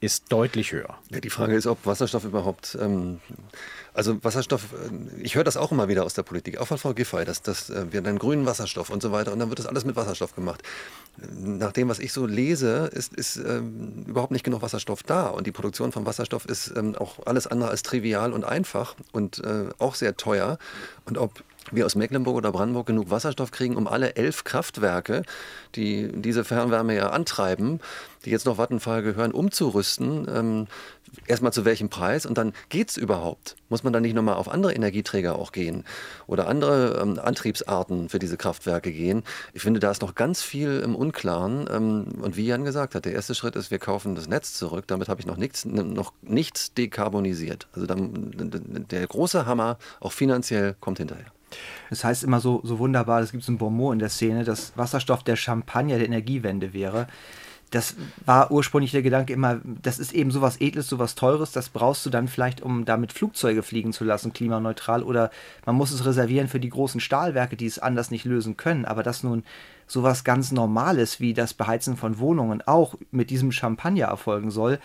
[0.00, 0.98] ist deutlich höher.
[1.10, 3.20] Ja, die Frage ist, ob Wasserstoff überhaupt, ähm,
[3.94, 6.92] also Wasserstoff, äh, ich höre das auch immer wieder aus der Politik, auch von Frau
[6.92, 9.66] Giffey, dass, dass äh, wir dann grünen Wasserstoff und so weiter und dann wird das
[9.66, 10.62] alles mit Wasserstoff gemacht.
[11.16, 15.46] Nach dem, was ich so lese, ist, ist ähm, überhaupt nicht genug Wasserstoff da und
[15.46, 19.70] die Produktion von Wasserstoff ist ähm, auch alles andere als trivial und einfach und äh,
[19.78, 20.58] auch sehr teuer
[21.06, 25.22] und ob wir aus Mecklenburg oder Brandenburg genug Wasserstoff kriegen, um alle elf Kraftwerke,
[25.74, 27.80] die diese Fernwärme ja antreiben,
[28.24, 30.26] die jetzt noch Vattenfall gehören, umzurüsten.
[30.32, 30.66] Ähm,
[31.26, 33.56] erstmal zu welchem Preis und dann geht es überhaupt?
[33.68, 35.84] Muss man dann nicht nochmal auf andere Energieträger auch gehen
[36.26, 39.22] oder andere ähm, Antriebsarten für diese Kraftwerke gehen?
[39.52, 41.68] Ich finde, da ist noch ganz viel im Unklaren.
[41.70, 44.86] Ähm, und wie Jan gesagt hat, der erste Schritt ist, wir kaufen das Netz zurück.
[44.86, 47.68] Damit habe ich noch nichts, noch nichts dekarbonisiert.
[47.72, 51.35] Also dann, der große Hammer, auch finanziell, kommt hinterher.
[51.90, 54.76] Das heißt immer so, so wunderbar, es gibt so ein Bonmot in der Szene, dass
[54.76, 57.06] Wasserstoff der Champagner der Energiewende wäre.
[57.70, 62.06] Das war ursprünglich der Gedanke immer, das ist eben sowas Edles, sowas Teures, das brauchst
[62.06, 65.30] du dann vielleicht, um damit Flugzeuge fliegen zu lassen, klimaneutral, oder
[65.64, 68.84] man muss es reservieren für die großen Stahlwerke, die es anders nicht lösen können.
[68.84, 69.42] Aber dass nun
[69.88, 74.78] sowas ganz Normales wie das Beheizen von Wohnungen auch mit diesem Champagner erfolgen soll,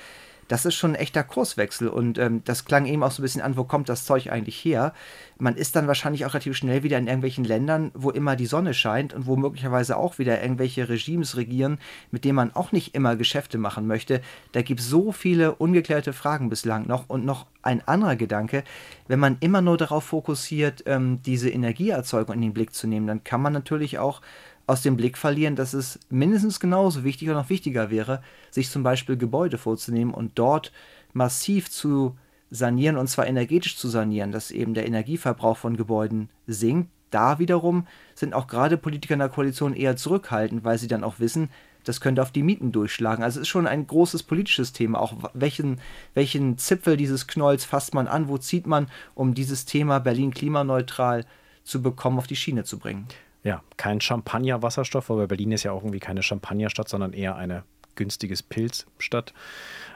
[0.52, 3.42] das ist schon ein echter Kurswechsel und ähm, das klang eben auch so ein bisschen
[3.42, 4.94] an, wo kommt das Zeug eigentlich her?
[5.38, 8.74] Man ist dann wahrscheinlich auch relativ schnell wieder in irgendwelchen Ländern, wo immer die Sonne
[8.74, 11.80] scheint und wo möglicherweise auch wieder irgendwelche Regimes regieren,
[12.12, 14.20] mit denen man auch nicht immer Geschäfte machen möchte.
[14.52, 18.66] Da gibt es so viele ungeklärte Fragen bislang noch und noch ein anderer Gedanke,
[19.08, 23.24] wenn man immer nur darauf fokussiert, ähm, diese Energieerzeugung in den Blick zu nehmen, dann
[23.24, 24.22] kann man natürlich auch
[24.68, 28.84] aus dem Blick verlieren, dass es mindestens genauso wichtig oder noch wichtiger wäre, sich zum
[28.84, 30.72] Beispiel Gebäude vorzunehmen und dort
[31.14, 32.16] massiv zu
[32.50, 36.90] sanieren und zwar energetisch zu sanieren, dass eben der Energieverbrauch von Gebäuden sinkt.
[37.10, 41.20] Da wiederum sind auch gerade Politiker in der Koalition eher zurückhaltend, weil sie dann auch
[41.20, 41.50] wissen,
[41.84, 43.24] das könnte auf die Mieten durchschlagen.
[43.24, 45.00] Also es ist schon ein großes politisches Thema.
[45.00, 45.80] Auch welchen,
[46.14, 48.28] welchen Zipfel dieses Knolls fasst man an?
[48.28, 51.26] Wo zieht man, um dieses Thema Berlin klimaneutral
[51.64, 53.08] zu bekommen, auf die Schiene zu bringen?
[53.44, 57.64] Ja, kein Champagner-Wasserstoff, weil Berlin ist ja auch irgendwie keine Champagnerstadt, sondern eher eine
[57.96, 59.34] günstiges Pilz statt.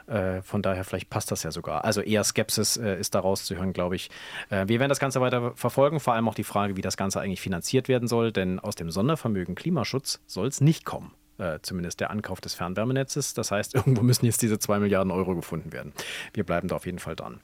[0.08, 1.86] Äh, von daher, vielleicht passt das ja sogar.
[1.86, 4.10] Also eher Skepsis äh, ist da rauszuhören, glaube ich.
[4.50, 7.22] Äh, wir werden das Ganze weiter verfolgen, vor allem auch die Frage, wie das Ganze
[7.22, 11.14] eigentlich finanziert werden soll, denn aus dem Sondervermögen Klimaschutz soll es nicht kommen.
[11.38, 13.34] Äh, zumindest der Ankauf des Fernwärmenetzes.
[13.34, 15.92] Das heißt, irgendwo müssen jetzt diese 2 Milliarden Euro gefunden werden.
[16.34, 17.42] Wir bleiben da auf jeden Fall dran.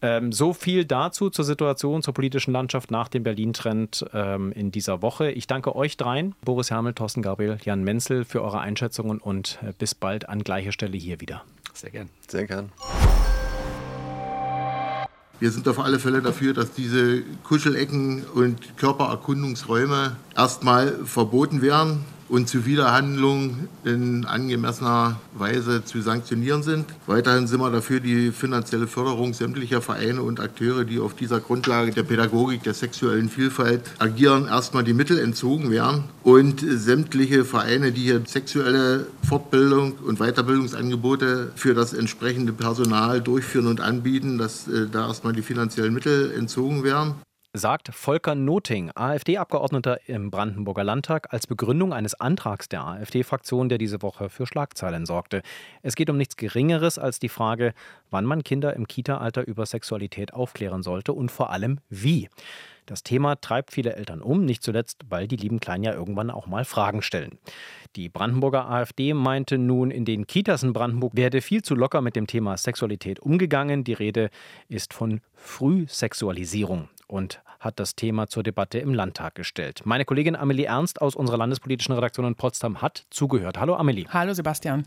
[0.00, 5.02] Ähm, so viel dazu zur Situation, zur politischen Landschaft nach dem Berlin-Trend ähm, in dieser
[5.02, 5.30] Woche.
[5.30, 9.72] Ich danke euch dreien, Boris Hermel, Thorsten Gabriel, Jan Menzel, für eure Einschätzungen und äh,
[9.76, 11.44] bis bald an gleicher Stelle hier wieder.
[11.74, 12.08] Sehr gern.
[12.28, 12.72] Sehr gern.
[15.40, 22.48] Wir sind auf alle Fälle dafür, dass diese Kuschelecken und Körpererkundungsräume erstmal verboten werden und
[22.48, 26.86] Zuwiderhandlungen in angemessener Weise zu sanktionieren sind.
[27.06, 31.92] Weiterhin sind wir dafür, die finanzielle Förderung sämtlicher Vereine und Akteure, die auf dieser Grundlage
[31.92, 38.02] der Pädagogik der sexuellen Vielfalt agieren, erstmal die Mittel entzogen werden und sämtliche Vereine, die
[38.02, 45.08] hier sexuelle Fortbildung und Weiterbildungsangebote für das entsprechende Personal durchführen und anbieten, dass äh, da
[45.08, 47.14] erstmal die finanziellen Mittel entzogen werden
[47.52, 54.02] sagt Volker Noting, AfD-Abgeordneter im Brandenburger Landtag, als Begründung eines Antrags der AfD-Fraktion, der diese
[54.02, 55.42] Woche für Schlagzeilen sorgte.
[55.82, 57.72] Es geht um nichts Geringeres als die Frage,
[58.10, 62.28] wann man Kinder im Kita-Alter über Sexualität aufklären sollte und vor allem wie.
[62.88, 66.46] Das Thema treibt viele Eltern um, nicht zuletzt, weil die lieben Kleinen ja irgendwann auch
[66.46, 67.38] mal Fragen stellen.
[67.96, 72.16] Die Brandenburger AfD meinte nun, in den Kitas in Brandenburg werde viel zu locker mit
[72.16, 73.84] dem Thema Sexualität umgegangen.
[73.84, 74.30] Die Rede
[74.68, 79.82] ist von Frühsexualisierung und hat das Thema zur Debatte im Landtag gestellt.
[79.84, 83.58] Meine Kollegin Amelie Ernst aus unserer landespolitischen Redaktion in Potsdam hat zugehört.
[83.58, 84.06] Hallo Amelie.
[84.10, 84.84] Hallo Sebastian.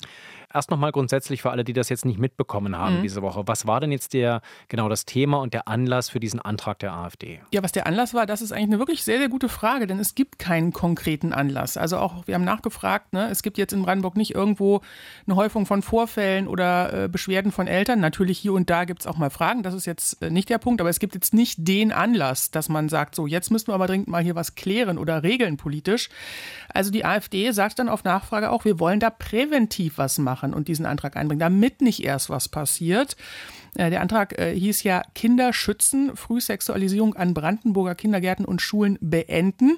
[0.53, 3.03] Erst nochmal grundsätzlich für alle, die das jetzt nicht mitbekommen haben mhm.
[3.03, 3.43] diese Woche.
[3.45, 6.93] Was war denn jetzt der genau das Thema und der Anlass für diesen Antrag der
[6.93, 7.39] AfD?
[7.51, 9.99] Ja, was der Anlass war, das ist eigentlich eine wirklich sehr, sehr gute Frage, denn
[9.99, 11.77] es gibt keinen konkreten Anlass.
[11.77, 14.81] Also auch, wir haben nachgefragt, ne, es gibt jetzt in Brandenburg nicht irgendwo
[15.25, 18.01] eine Häufung von Vorfällen oder äh, Beschwerden von Eltern.
[18.01, 20.57] Natürlich hier und da gibt es auch mal Fragen, das ist jetzt äh, nicht der
[20.57, 23.75] Punkt, aber es gibt jetzt nicht den Anlass, dass man sagt, so jetzt müssen wir
[23.75, 26.09] aber dringend mal hier was klären oder regeln politisch.
[26.73, 30.67] Also die AfD sagt dann auf Nachfrage auch, wir wollen da präventiv was machen und
[30.67, 33.15] diesen Antrag einbringen, damit nicht erst was passiert.
[33.75, 39.77] Äh, der Antrag äh, hieß ja Kinder schützen, Frühsexualisierung an Brandenburger Kindergärten und Schulen beenden.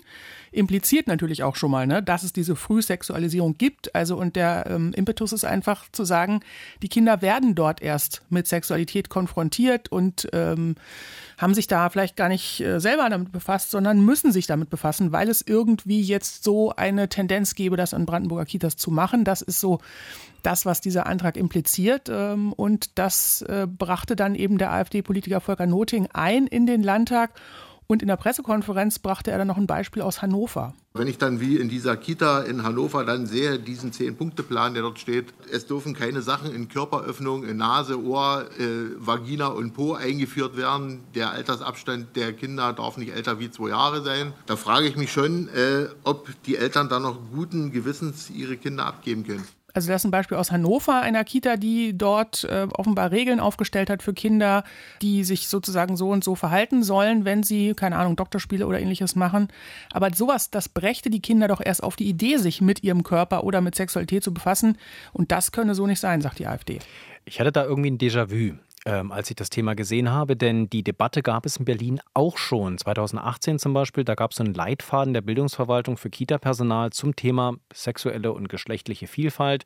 [0.51, 3.93] Impliziert natürlich auch schon mal, ne, dass es diese Frühsexualisierung gibt.
[3.95, 6.41] Also und der ähm, Impetus ist einfach zu sagen,
[6.81, 10.75] die Kinder werden dort erst mit Sexualität konfrontiert und ähm,
[11.43, 15.11] haben sich da vielleicht gar nicht äh, selber damit befasst, sondern müssen sich damit befassen,
[15.11, 19.25] weil es irgendwie jetzt so eine Tendenz gäbe, das an Brandenburger Kitas zu machen.
[19.25, 19.79] Das ist so
[20.41, 22.09] das, was dieser Antrag impliziert.
[22.09, 27.31] Ähm, und das äh, brachte dann eben der AfD-Politiker Volker Noting ein in den Landtag.
[27.87, 30.73] Und in der Pressekonferenz brachte er dann noch ein Beispiel aus Hannover.
[30.93, 34.99] Wenn ich dann wie in dieser Kita in Hannover dann sehe, diesen Zehn-Punkte-Plan, der dort
[34.99, 40.55] steht, es dürfen keine Sachen in Körperöffnung, in Nase, Ohr, äh, Vagina und Po eingeführt
[40.55, 41.01] werden.
[41.15, 44.33] Der Altersabstand der Kinder darf nicht älter wie zwei Jahre sein.
[44.45, 48.85] Da frage ich mich schon, äh, ob die Eltern dann noch guten Gewissens ihre Kinder
[48.85, 49.43] abgeben können.
[49.73, 53.89] Also das ist ein Beispiel aus Hannover, einer Kita, die dort äh, offenbar Regeln aufgestellt
[53.89, 54.63] hat für Kinder,
[55.01, 59.15] die sich sozusagen so und so verhalten sollen, wenn sie, keine Ahnung, Doktorspiele oder ähnliches
[59.15, 59.47] machen.
[59.91, 63.43] Aber sowas, das brächte die Kinder doch erst auf die Idee, sich mit ihrem Körper
[63.43, 64.77] oder mit Sexualität zu befassen.
[65.11, 66.79] Und das könne so nicht sein, sagt die AfD.
[67.25, 68.55] Ich hatte da irgendwie ein Déjà-vu
[68.85, 72.37] ähm, als ich das Thema gesehen habe, denn die Debatte gab es in Berlin auch
[72.37, 72.77] schon.
[72.77, 78.33] 2018 zum Beispiel, da gab es einen Leitfaden der Bildungsverwaltung für Kita-Personal zum Thema sexuelle
[78.33, 79.63] und geschlechtliche Vielfalt.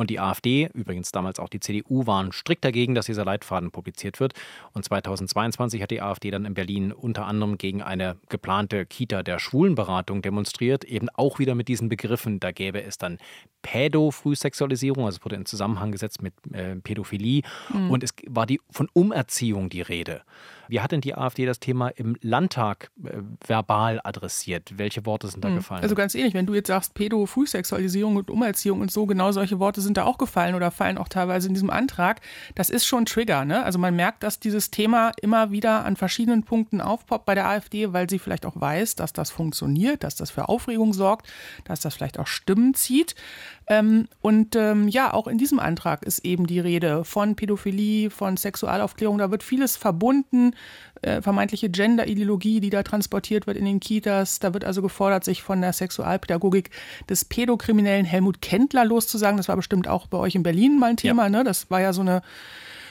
[0.00, 4.18] Und die AfD, übrigens damals auch die CDU, waren strikt dagegen, dass dieser Leitfaden publiziert
[4.18, 4.32] wird.
[4.72, 9.38] Und 2022 hat die AfD dann in Berlin unter anderem gegen eine geplante Kita der
[9.38, 12.40] Schwulenberatung demonstriert, eben auch wieder mit diesen Begriffen.
[12.40, 13.18] Da gäbe es dann
[13.60, 17.42] Pädofrühsexualisierung, also es wurde in Zusammenhang gesetzt mit äh, Pädophilie.
[17.68, 17.90] Mhm.
[17.90, 20.22] Und es war die von Umerziehung die Rede.
[20.70, 24.78] Wie hat denn die AfD das Thema im Landtag äh, verbal adressiert?
[24.78, 25.56] Welche Worte sind da hm.
[25.56, 25.82] gefallen?
[25.82, 29.58] Also ganz ähnlich, wenn du jetzt sagst Pädo, Frühsexualisierung und Umerziehung und so, genau solche
[29.58, 32.20] Worte sind da auch gefallen oder fallen auch teilweise in diesem Antrag.
[32.54, 33.44] Das ist schon Trigger.
[33.44, 33.64] Ne?
[33.64, 37.92] Also man merkt, dass dieses Thema immer wieder an verschiedenen Punkten aufpoppt bei der AfD,
[37.92, 41.28] weil sie vielleicht auch weiß, dass das funktioniert, dass das für Aufregung sorgt,
[41.64, 43.16] dass das vielleicht auch Stimmen zieht.
[43.70, 48.36] Ähm, und ähm, ja, auch in diesem Antrag ist eben die Rede von Pädophilie, von
[48.36, 49.18] Sexualaufklärung.
[49.18, 50.56] Da wird vieles verbunden,
[51.02, 54.40] äh, vermeintliche Gender-Ideologie, die da transportiert wird in den Kitas.
[54.40, 56.70] Da wird also gefordert, sich von der Sexualpädagogik
[57.08, 59.36] des Pädokriminellen Helmut Kendler loszusagen.
[59.36, 61.24] Das war bestimmt auch bei euch in Berlin mal ein Thema.
[61.24, 61.30] Ja.
[61.30, 61.44] Ne?
[61.44, 62.22] Das war ja so eine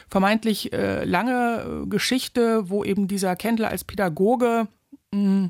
[0.09, 4.69] vermeintlich äh, lange äh, Geschichte, wo eben dieser Kendler als Pädagoge
[5.11, 5.49] mh,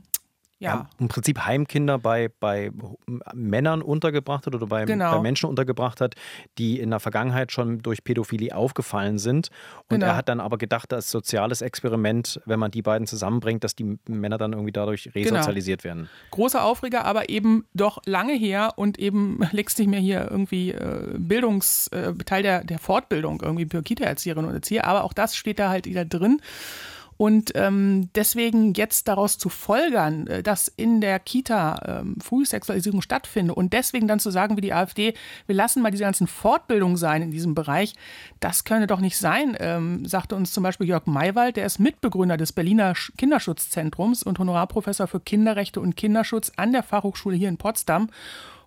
[0.60, 0.88] ja.
[1.00, 2.72] im Prinzip Heimkinder bei, bei
[3.34, 5.16] Männern untergebracht hat oder bei, Genau.
[5.16, 6.16] bei Menschen untergebracht hat,
[6.58, 9.50] die in der Vergangenheit schon durch Pädophilie aufgefallen sind.
[9.90, 10.08] Und Genau.
[10.08, 13.98] er hat dann aber gedacht, als soziales Experiment, wenn man die beiden zusammenbringt, dass die
[14.08, 15.30] Männer dann irgendwie dadurch Genau.
[15.36, 16.10] resozialisiert werden.
[16.32, 21.16] großer Aufreger, aber eben doch lange her und eben legst nicht mehr hier irgendwie äh,
[21.18, 25.60] Bildungs, äh, Teil der, der Fortbildung irgendwie für Kita-Erzieherinnen und Erzieher, aber auch das steht
[25.60, 26.42] da halt wieder drin.
[27.22, 33.58] Und ähm, deswegen jetzt daraus zu folgern, äh, dass in der Kita ähm, Frühsexualisierung stattfindet
[33.58, 35.14] und deswegen dann zu sagen wie die AfD,
[35.46, 37.94] wir lassen mal diese ganzen Fortbildungen sein in diesem Bereich,
[38.40, 42.38] das könne doch nicht sein, ähm, sagte uns zum Beispiel Jörg Maywald, der ist Mitbegründer
[42.38, 47.58] des Berliner Sch- Kinderschutzzentrums und Honorarprofessor für Kinderrechte und Kinderschutz an der Fachhochschule hier in
[47.58, 48.10] Potsdam.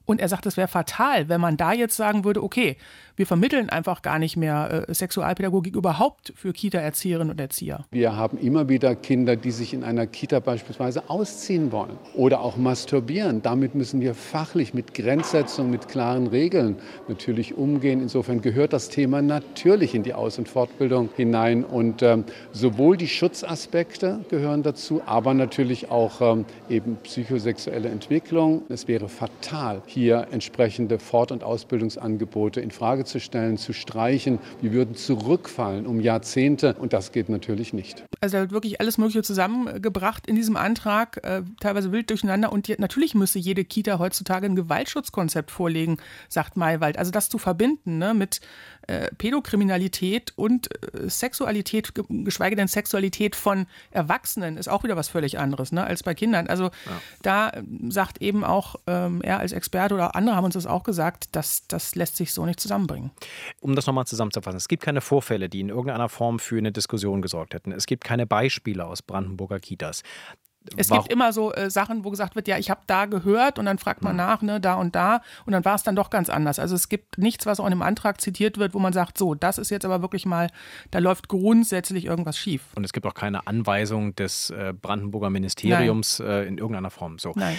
[0.04, 2.76] Und er sagt, es wäre fatal, wenn man da jetzt sagen würde, okay,
[3.16, 7.84] wir vermitteln einfach gar nicht mehr äh, Sexualpädagogik überhaupt für Kita-Erzieherinnen und Erzieher.
[7.90, 12.56] Wir haben immer wieder Kinder, die sich in einer Kita beispielsweise ausziehen wollen oder auch
[12.56, 13.42] masturbieren.
[13.42, 16.76] Damit müssen wir fachlich mit Grenzsetzung, mit klaren Regeln
[17.06, 18.00] natürlich umgehen.
[18.00, 21.64] Insofern gehört das Thema natürlich in die Aus- und Fortbildung hinein.
[21.64, 28.62] Und ähm, sowohl die Schutzaspekte gehören dazu, aber natürlich auch ähm, eben psychosexuelle Entwicklung.
[28.70, 34.38] Es wäre fatal, hier entsprechende Fort- und Ausbildungsangebote in Frage zu stellen, zu streichen.
[34.60, 38.04] Wir würden zurückfallen um Jahrzehnte und das geht natürlich nicht.
[38.20, 42.52] Also da wird wirklich alles Mögliche zusammengebracht in diesem Antrag, äh, teilweise wild durcheinander.
[42.52, 46.98] Und natürlich müsste jede Kita heutzutage ein Gewaltschutzkonzept vorlegen, sagt Maywald.
[46.98, 48.40] Also das zu verbinden ne, mit
[48.86, 55.08] äh, Pädokriminalität und äh, Sexualität, ge- geschweige denn Sexualität von Erwachsenen, ist auch wieder was
[55.08, 56.46] völlig anderes ne, als bei Kindern.
[56.46, 56.70] Also
[57.22, 60.82] da äh, sagt eben auch ähm, er als Experte oder andere haben uns das auch
[60.84, 63.10] gesagt, dass das lässt sich so nicht zusammenbringen.
[63.60, 67.22] Um das nochmal zusammenzufassen, es gibt keine Vorfälle, die in irgendeiner Form für eine Diskussion
[67.22, 67.72] gesorgt hätten.
[67.72, 70.02] Es gibt keine Beispiele aus Brandenburger Kitas.
[70.76, 73.58] Es Warum- gibt immer so äh, Sachen, wo gesagt wird, ja, ich habe da gehört
[73.58, 76.10] und dann fragt man nach, ne, da und da und dann war es dann doch
[76.10, 76.58] ganz anders.
[76.58, 79.34] Also es gibt nichts, was auch in dem Antrag zitiert wird, wo man sagt, so,
[79.34, 80.48] das ist jetzt aber wirklich mal,
[80.90, 82.62] da läuft grundsätzlich irgendwas schief.
[82.74, 87.18] Und es gibt auch keine Anweisung des äh, Brandenburger Ministeriums äh, in irgendeiner Form.
[87.18, 87.32] So.
[87.34, 87.56] Nein.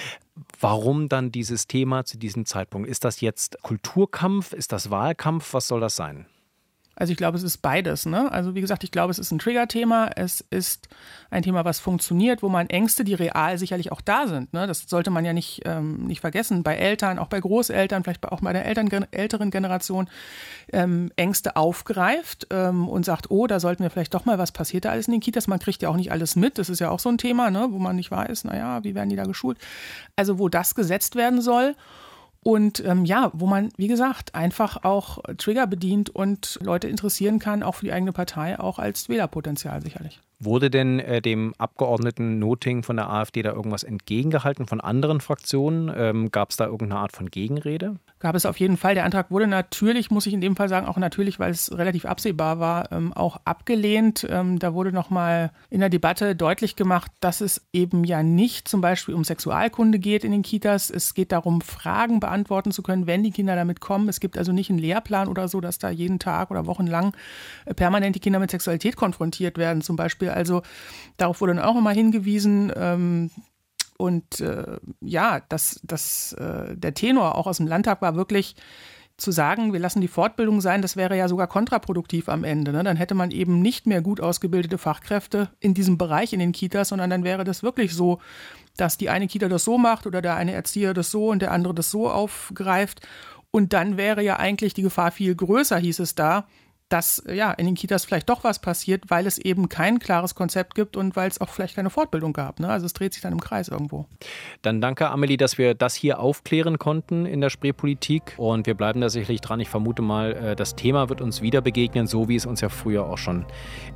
[0.60, 2.88] Warum dann dieses Thema zu diesem Zeitpunkt?
[2.88, 4.54] Ist das jetzt Kulturkampf?
[4.54, 5.54] Ist das Wahlkampf?
[5.54, 6.26] Was soll das sein?
[6.96, 8.06] Also ich glaube, es ist beides.
[8.06, 8.32] Ne?
[8.32, 10.12] Also wie gesagt, ich glaube, es ist ein Triggerthema.
[10.16, 10.88] Es ist
[11.32, 14.54] ein Thema, was funktioniert, wo man Ängste, die real sicherlich auch da sind.
[14.54, 14.68] Ne?
[14.68, 16.62] Das sollte man ja nicht, ähm, nicht vergessen.
[16.62, 20.08] Bei Eltern, auch bei Großeltern, vielleicht auch bei der Eltern, älteren Generation,
[20.72, 24.86] ähm, Ängste aufgreift ähm, und sagt, oh, da sollten wir vielleicht doch mal, was passiert
[24.86, 25.48] da alles in den Kitas?
[25.48, 26.60] Man kriegt ja auch nicht alles mit.
[26.60, 27.68] Das ist ja auch so ein Thema, ne?
[27.72, 29.58] wo man nicht weiß, naja, wie werden die da geschult?
[30.16, 31.76] Also wo das gesetzt werden soll.
[32.44, 37.64] Und ähm, ja, wo man, wie gesagt, einfach auch Trigger bedient und Leute interessieren kann,
[37.64, 40.20] auch für die eigene Partei, auch als Wählerpotenzial sicherlich.
[40.40, 45.92] Wurde denn äh, dem Abgeordneten Noting von der AfD da irgendwas entgegengehalten von anderen Fraktionen?
[45.96, 47.96] Ähm, Gab es da irgendeine Art von Gegenrede?
[48.24, 48.96] Gab es auf jeden Fall.
[48.96, 52.06] Der Antrag wurde natürlich, muss ich in dem Fall sagen, auch natürlich, weil es relativ
[52.06, 54.26] absehbar war, ähm, auch abgelehnt.
[54.30, 58.80] Ähm, da wurde nochmal in der Debatte deutlich gemacht, dass es eben ja nicht zum
[58.80, 60.90] Beispiel um Sexualkunde geht in den Kitas.
[60.90, 64.08] Es geht darum, Fragen beantworten zu können, wenn die Kinder damit kommen.
[64.08, 67.14] Es gibt also nicht einen Lehrplan oder so, dass da jeden Tag oder wochenlang
[67.66, 70.30] äh, permanent die Kinder mit Sexualität konfrontiert werden, zum Beispiel.
[70.30, 70.62] Also
[71.18, 72.72] darauf wurde dann auch immer hingewiesen.
[72.74, 73.32] Ähm,
[73.98, 78.56] und äh, ja, das, das, äh, der Tenor auch aus dem Landtag war wirklich
[79.18, 82.72] zu sagen, wir lassen die Fortbildung sein, das wäre ja sogar kontraproduktiv am Ende.
[82.72, 82.84] Ne?
[82.84, 86.90] Dann hätte man eben nicht mehr gut ausgebildete Fachkräfte in diesem Bereich in den Kitas,
[86.90, 88.20] sondern dann wäre das wirklich so,
[88.76, 91.52] dass die eine Kita das so macht oder der eine Erzieher das so und der
[91.52, 93.08] andere das so aufgreift.
[93.52, 96.48] Und dann wäre ja eigentlich die Gefahr viel größer, hieß es da,
[96.94, 100.76] dass ja in den Kitas vielleicht doch was passiert, weil es eben kein klares Konzept
[100.76, 102.60] gibt und weil es auch vielleicht keine Fortbildung gab.
[102.60, 102.70] Ne?
[102.70, 104.06] Also es dreht sich dann im Kreis irgendwo.
[104.62, 108.36] Dann danke, Amelie, dass wir das hier aufklären konnten in der Spreepolitik.
[108.38, 109.60] Und wir bleiben da sicherlich dran.
[109.60, 112.70] Ich vermute mal, äh, das Thema wird uns wieder begegnen, so wie es uns ja
[112.70, 113.46] früher auch schon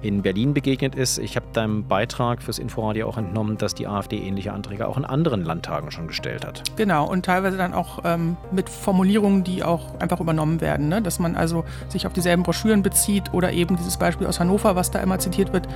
[0.01, 1.19] in Berlin begegnet ist.
[1.19, 5.05] Ich habe deinem Beitrag fürs Inforadio auch entnommen, dass die AfD ähnliche Anträge auch in
[5.05, 6.63] anderen Landtagen schon gestellt hat.
[6.77, 10.89] Genau, und teilweise dann auch ähm, mit Formulierungen, die auch einfach übernommen werden.
[10.89, 11.03] Ne?
[11.03, 14.91] Dass man also sich auf dieselben Broschüren bezieht oder eben dieses Beispiel aus Hannover, was
[14.91, 15.67] da immer zitiert wird.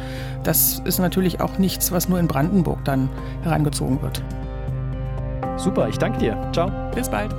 [0.43, 3.09] Das ist natürlich auch nichts, was nur in Brandenburg dann
[3.43, 4.23] herangezogen wird.
[5.57, 6.37] Super, ich danke dir.
[6.53, 6.71] Ciao.
[6.95, 7.35] Bis bald.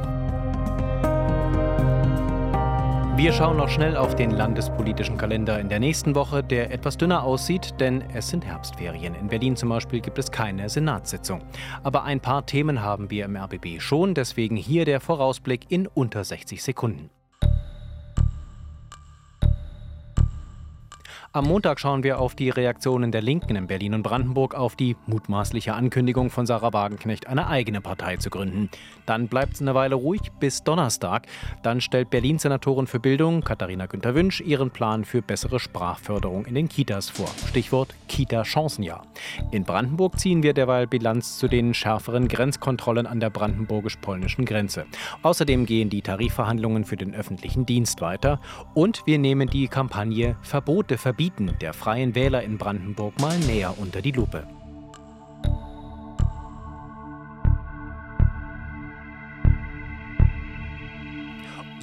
[3.17, 7.23] Wir schauen noch schnell auf den landespolitischen Kalender in der nächsten Woche, der etwas dünner
[7.23, 9.15] aussieht, denn es sind Herbstferien.
[9.15, 11.41] In Berlin zum Beispiel gibt es keine Senatssitzung.
[11.83, 16.25] Aber ein paar Themen haben wir im RBB schon, deswegen hier der Vorausblick in unter
[16.25, 17.11] 60 Sekunden.
[21.35, 24.97] Am Montag schauen wir auf die Reaktionen der Linken in Berlin und Brandenburg auf die
[25.07, 28.69] mutmaßliche Ankündigung von Sarah Wagenknecht, eine eigene Partei zu gründen.
[29.07, 31.27] Dann bleibt es eine Weile ruhig bis Donnerstag.
[31.63, 36.55] Dann stellt Berlins Senatorin für Bildung, Katharina Günther Wünsch, ihren Plan für bessere Sprachförderung in
[36.55, 37.29] den Kitas vor.
[37.49, 39.07] Stichwort Kita-Chancenjahr.
[39.51, 44.87] In Brandenburg ziehen wir derweil Bilanz zu den schärferen Grenzkontrollen an der brandenburgisch-polnischen Grenze.
[45.23, 48.41] Außerdem gehen die Tarifverhandlungen für den öffentlichen Dienst weiter
[48.75, 54.03] und wir nehmen die Kampagne Verbote verbieten der Freien Wähler in Brandenburg mal näher unter
[54.03, 54.47] die Lupe.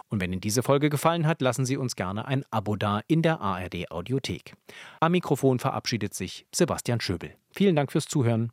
[0.09, 3.23] Und wenn Ihnen diese Folge gefallen hat, lassen Sie uns gerne ein Abo da in
[3.23, 4.55] der ARD Audiothek.
[5.01, 7.35] Am Mikrofon verabschiedet sich Sebastian Schöbel.
[7.53, 8.53] Vielen Dank fürs Zuhören.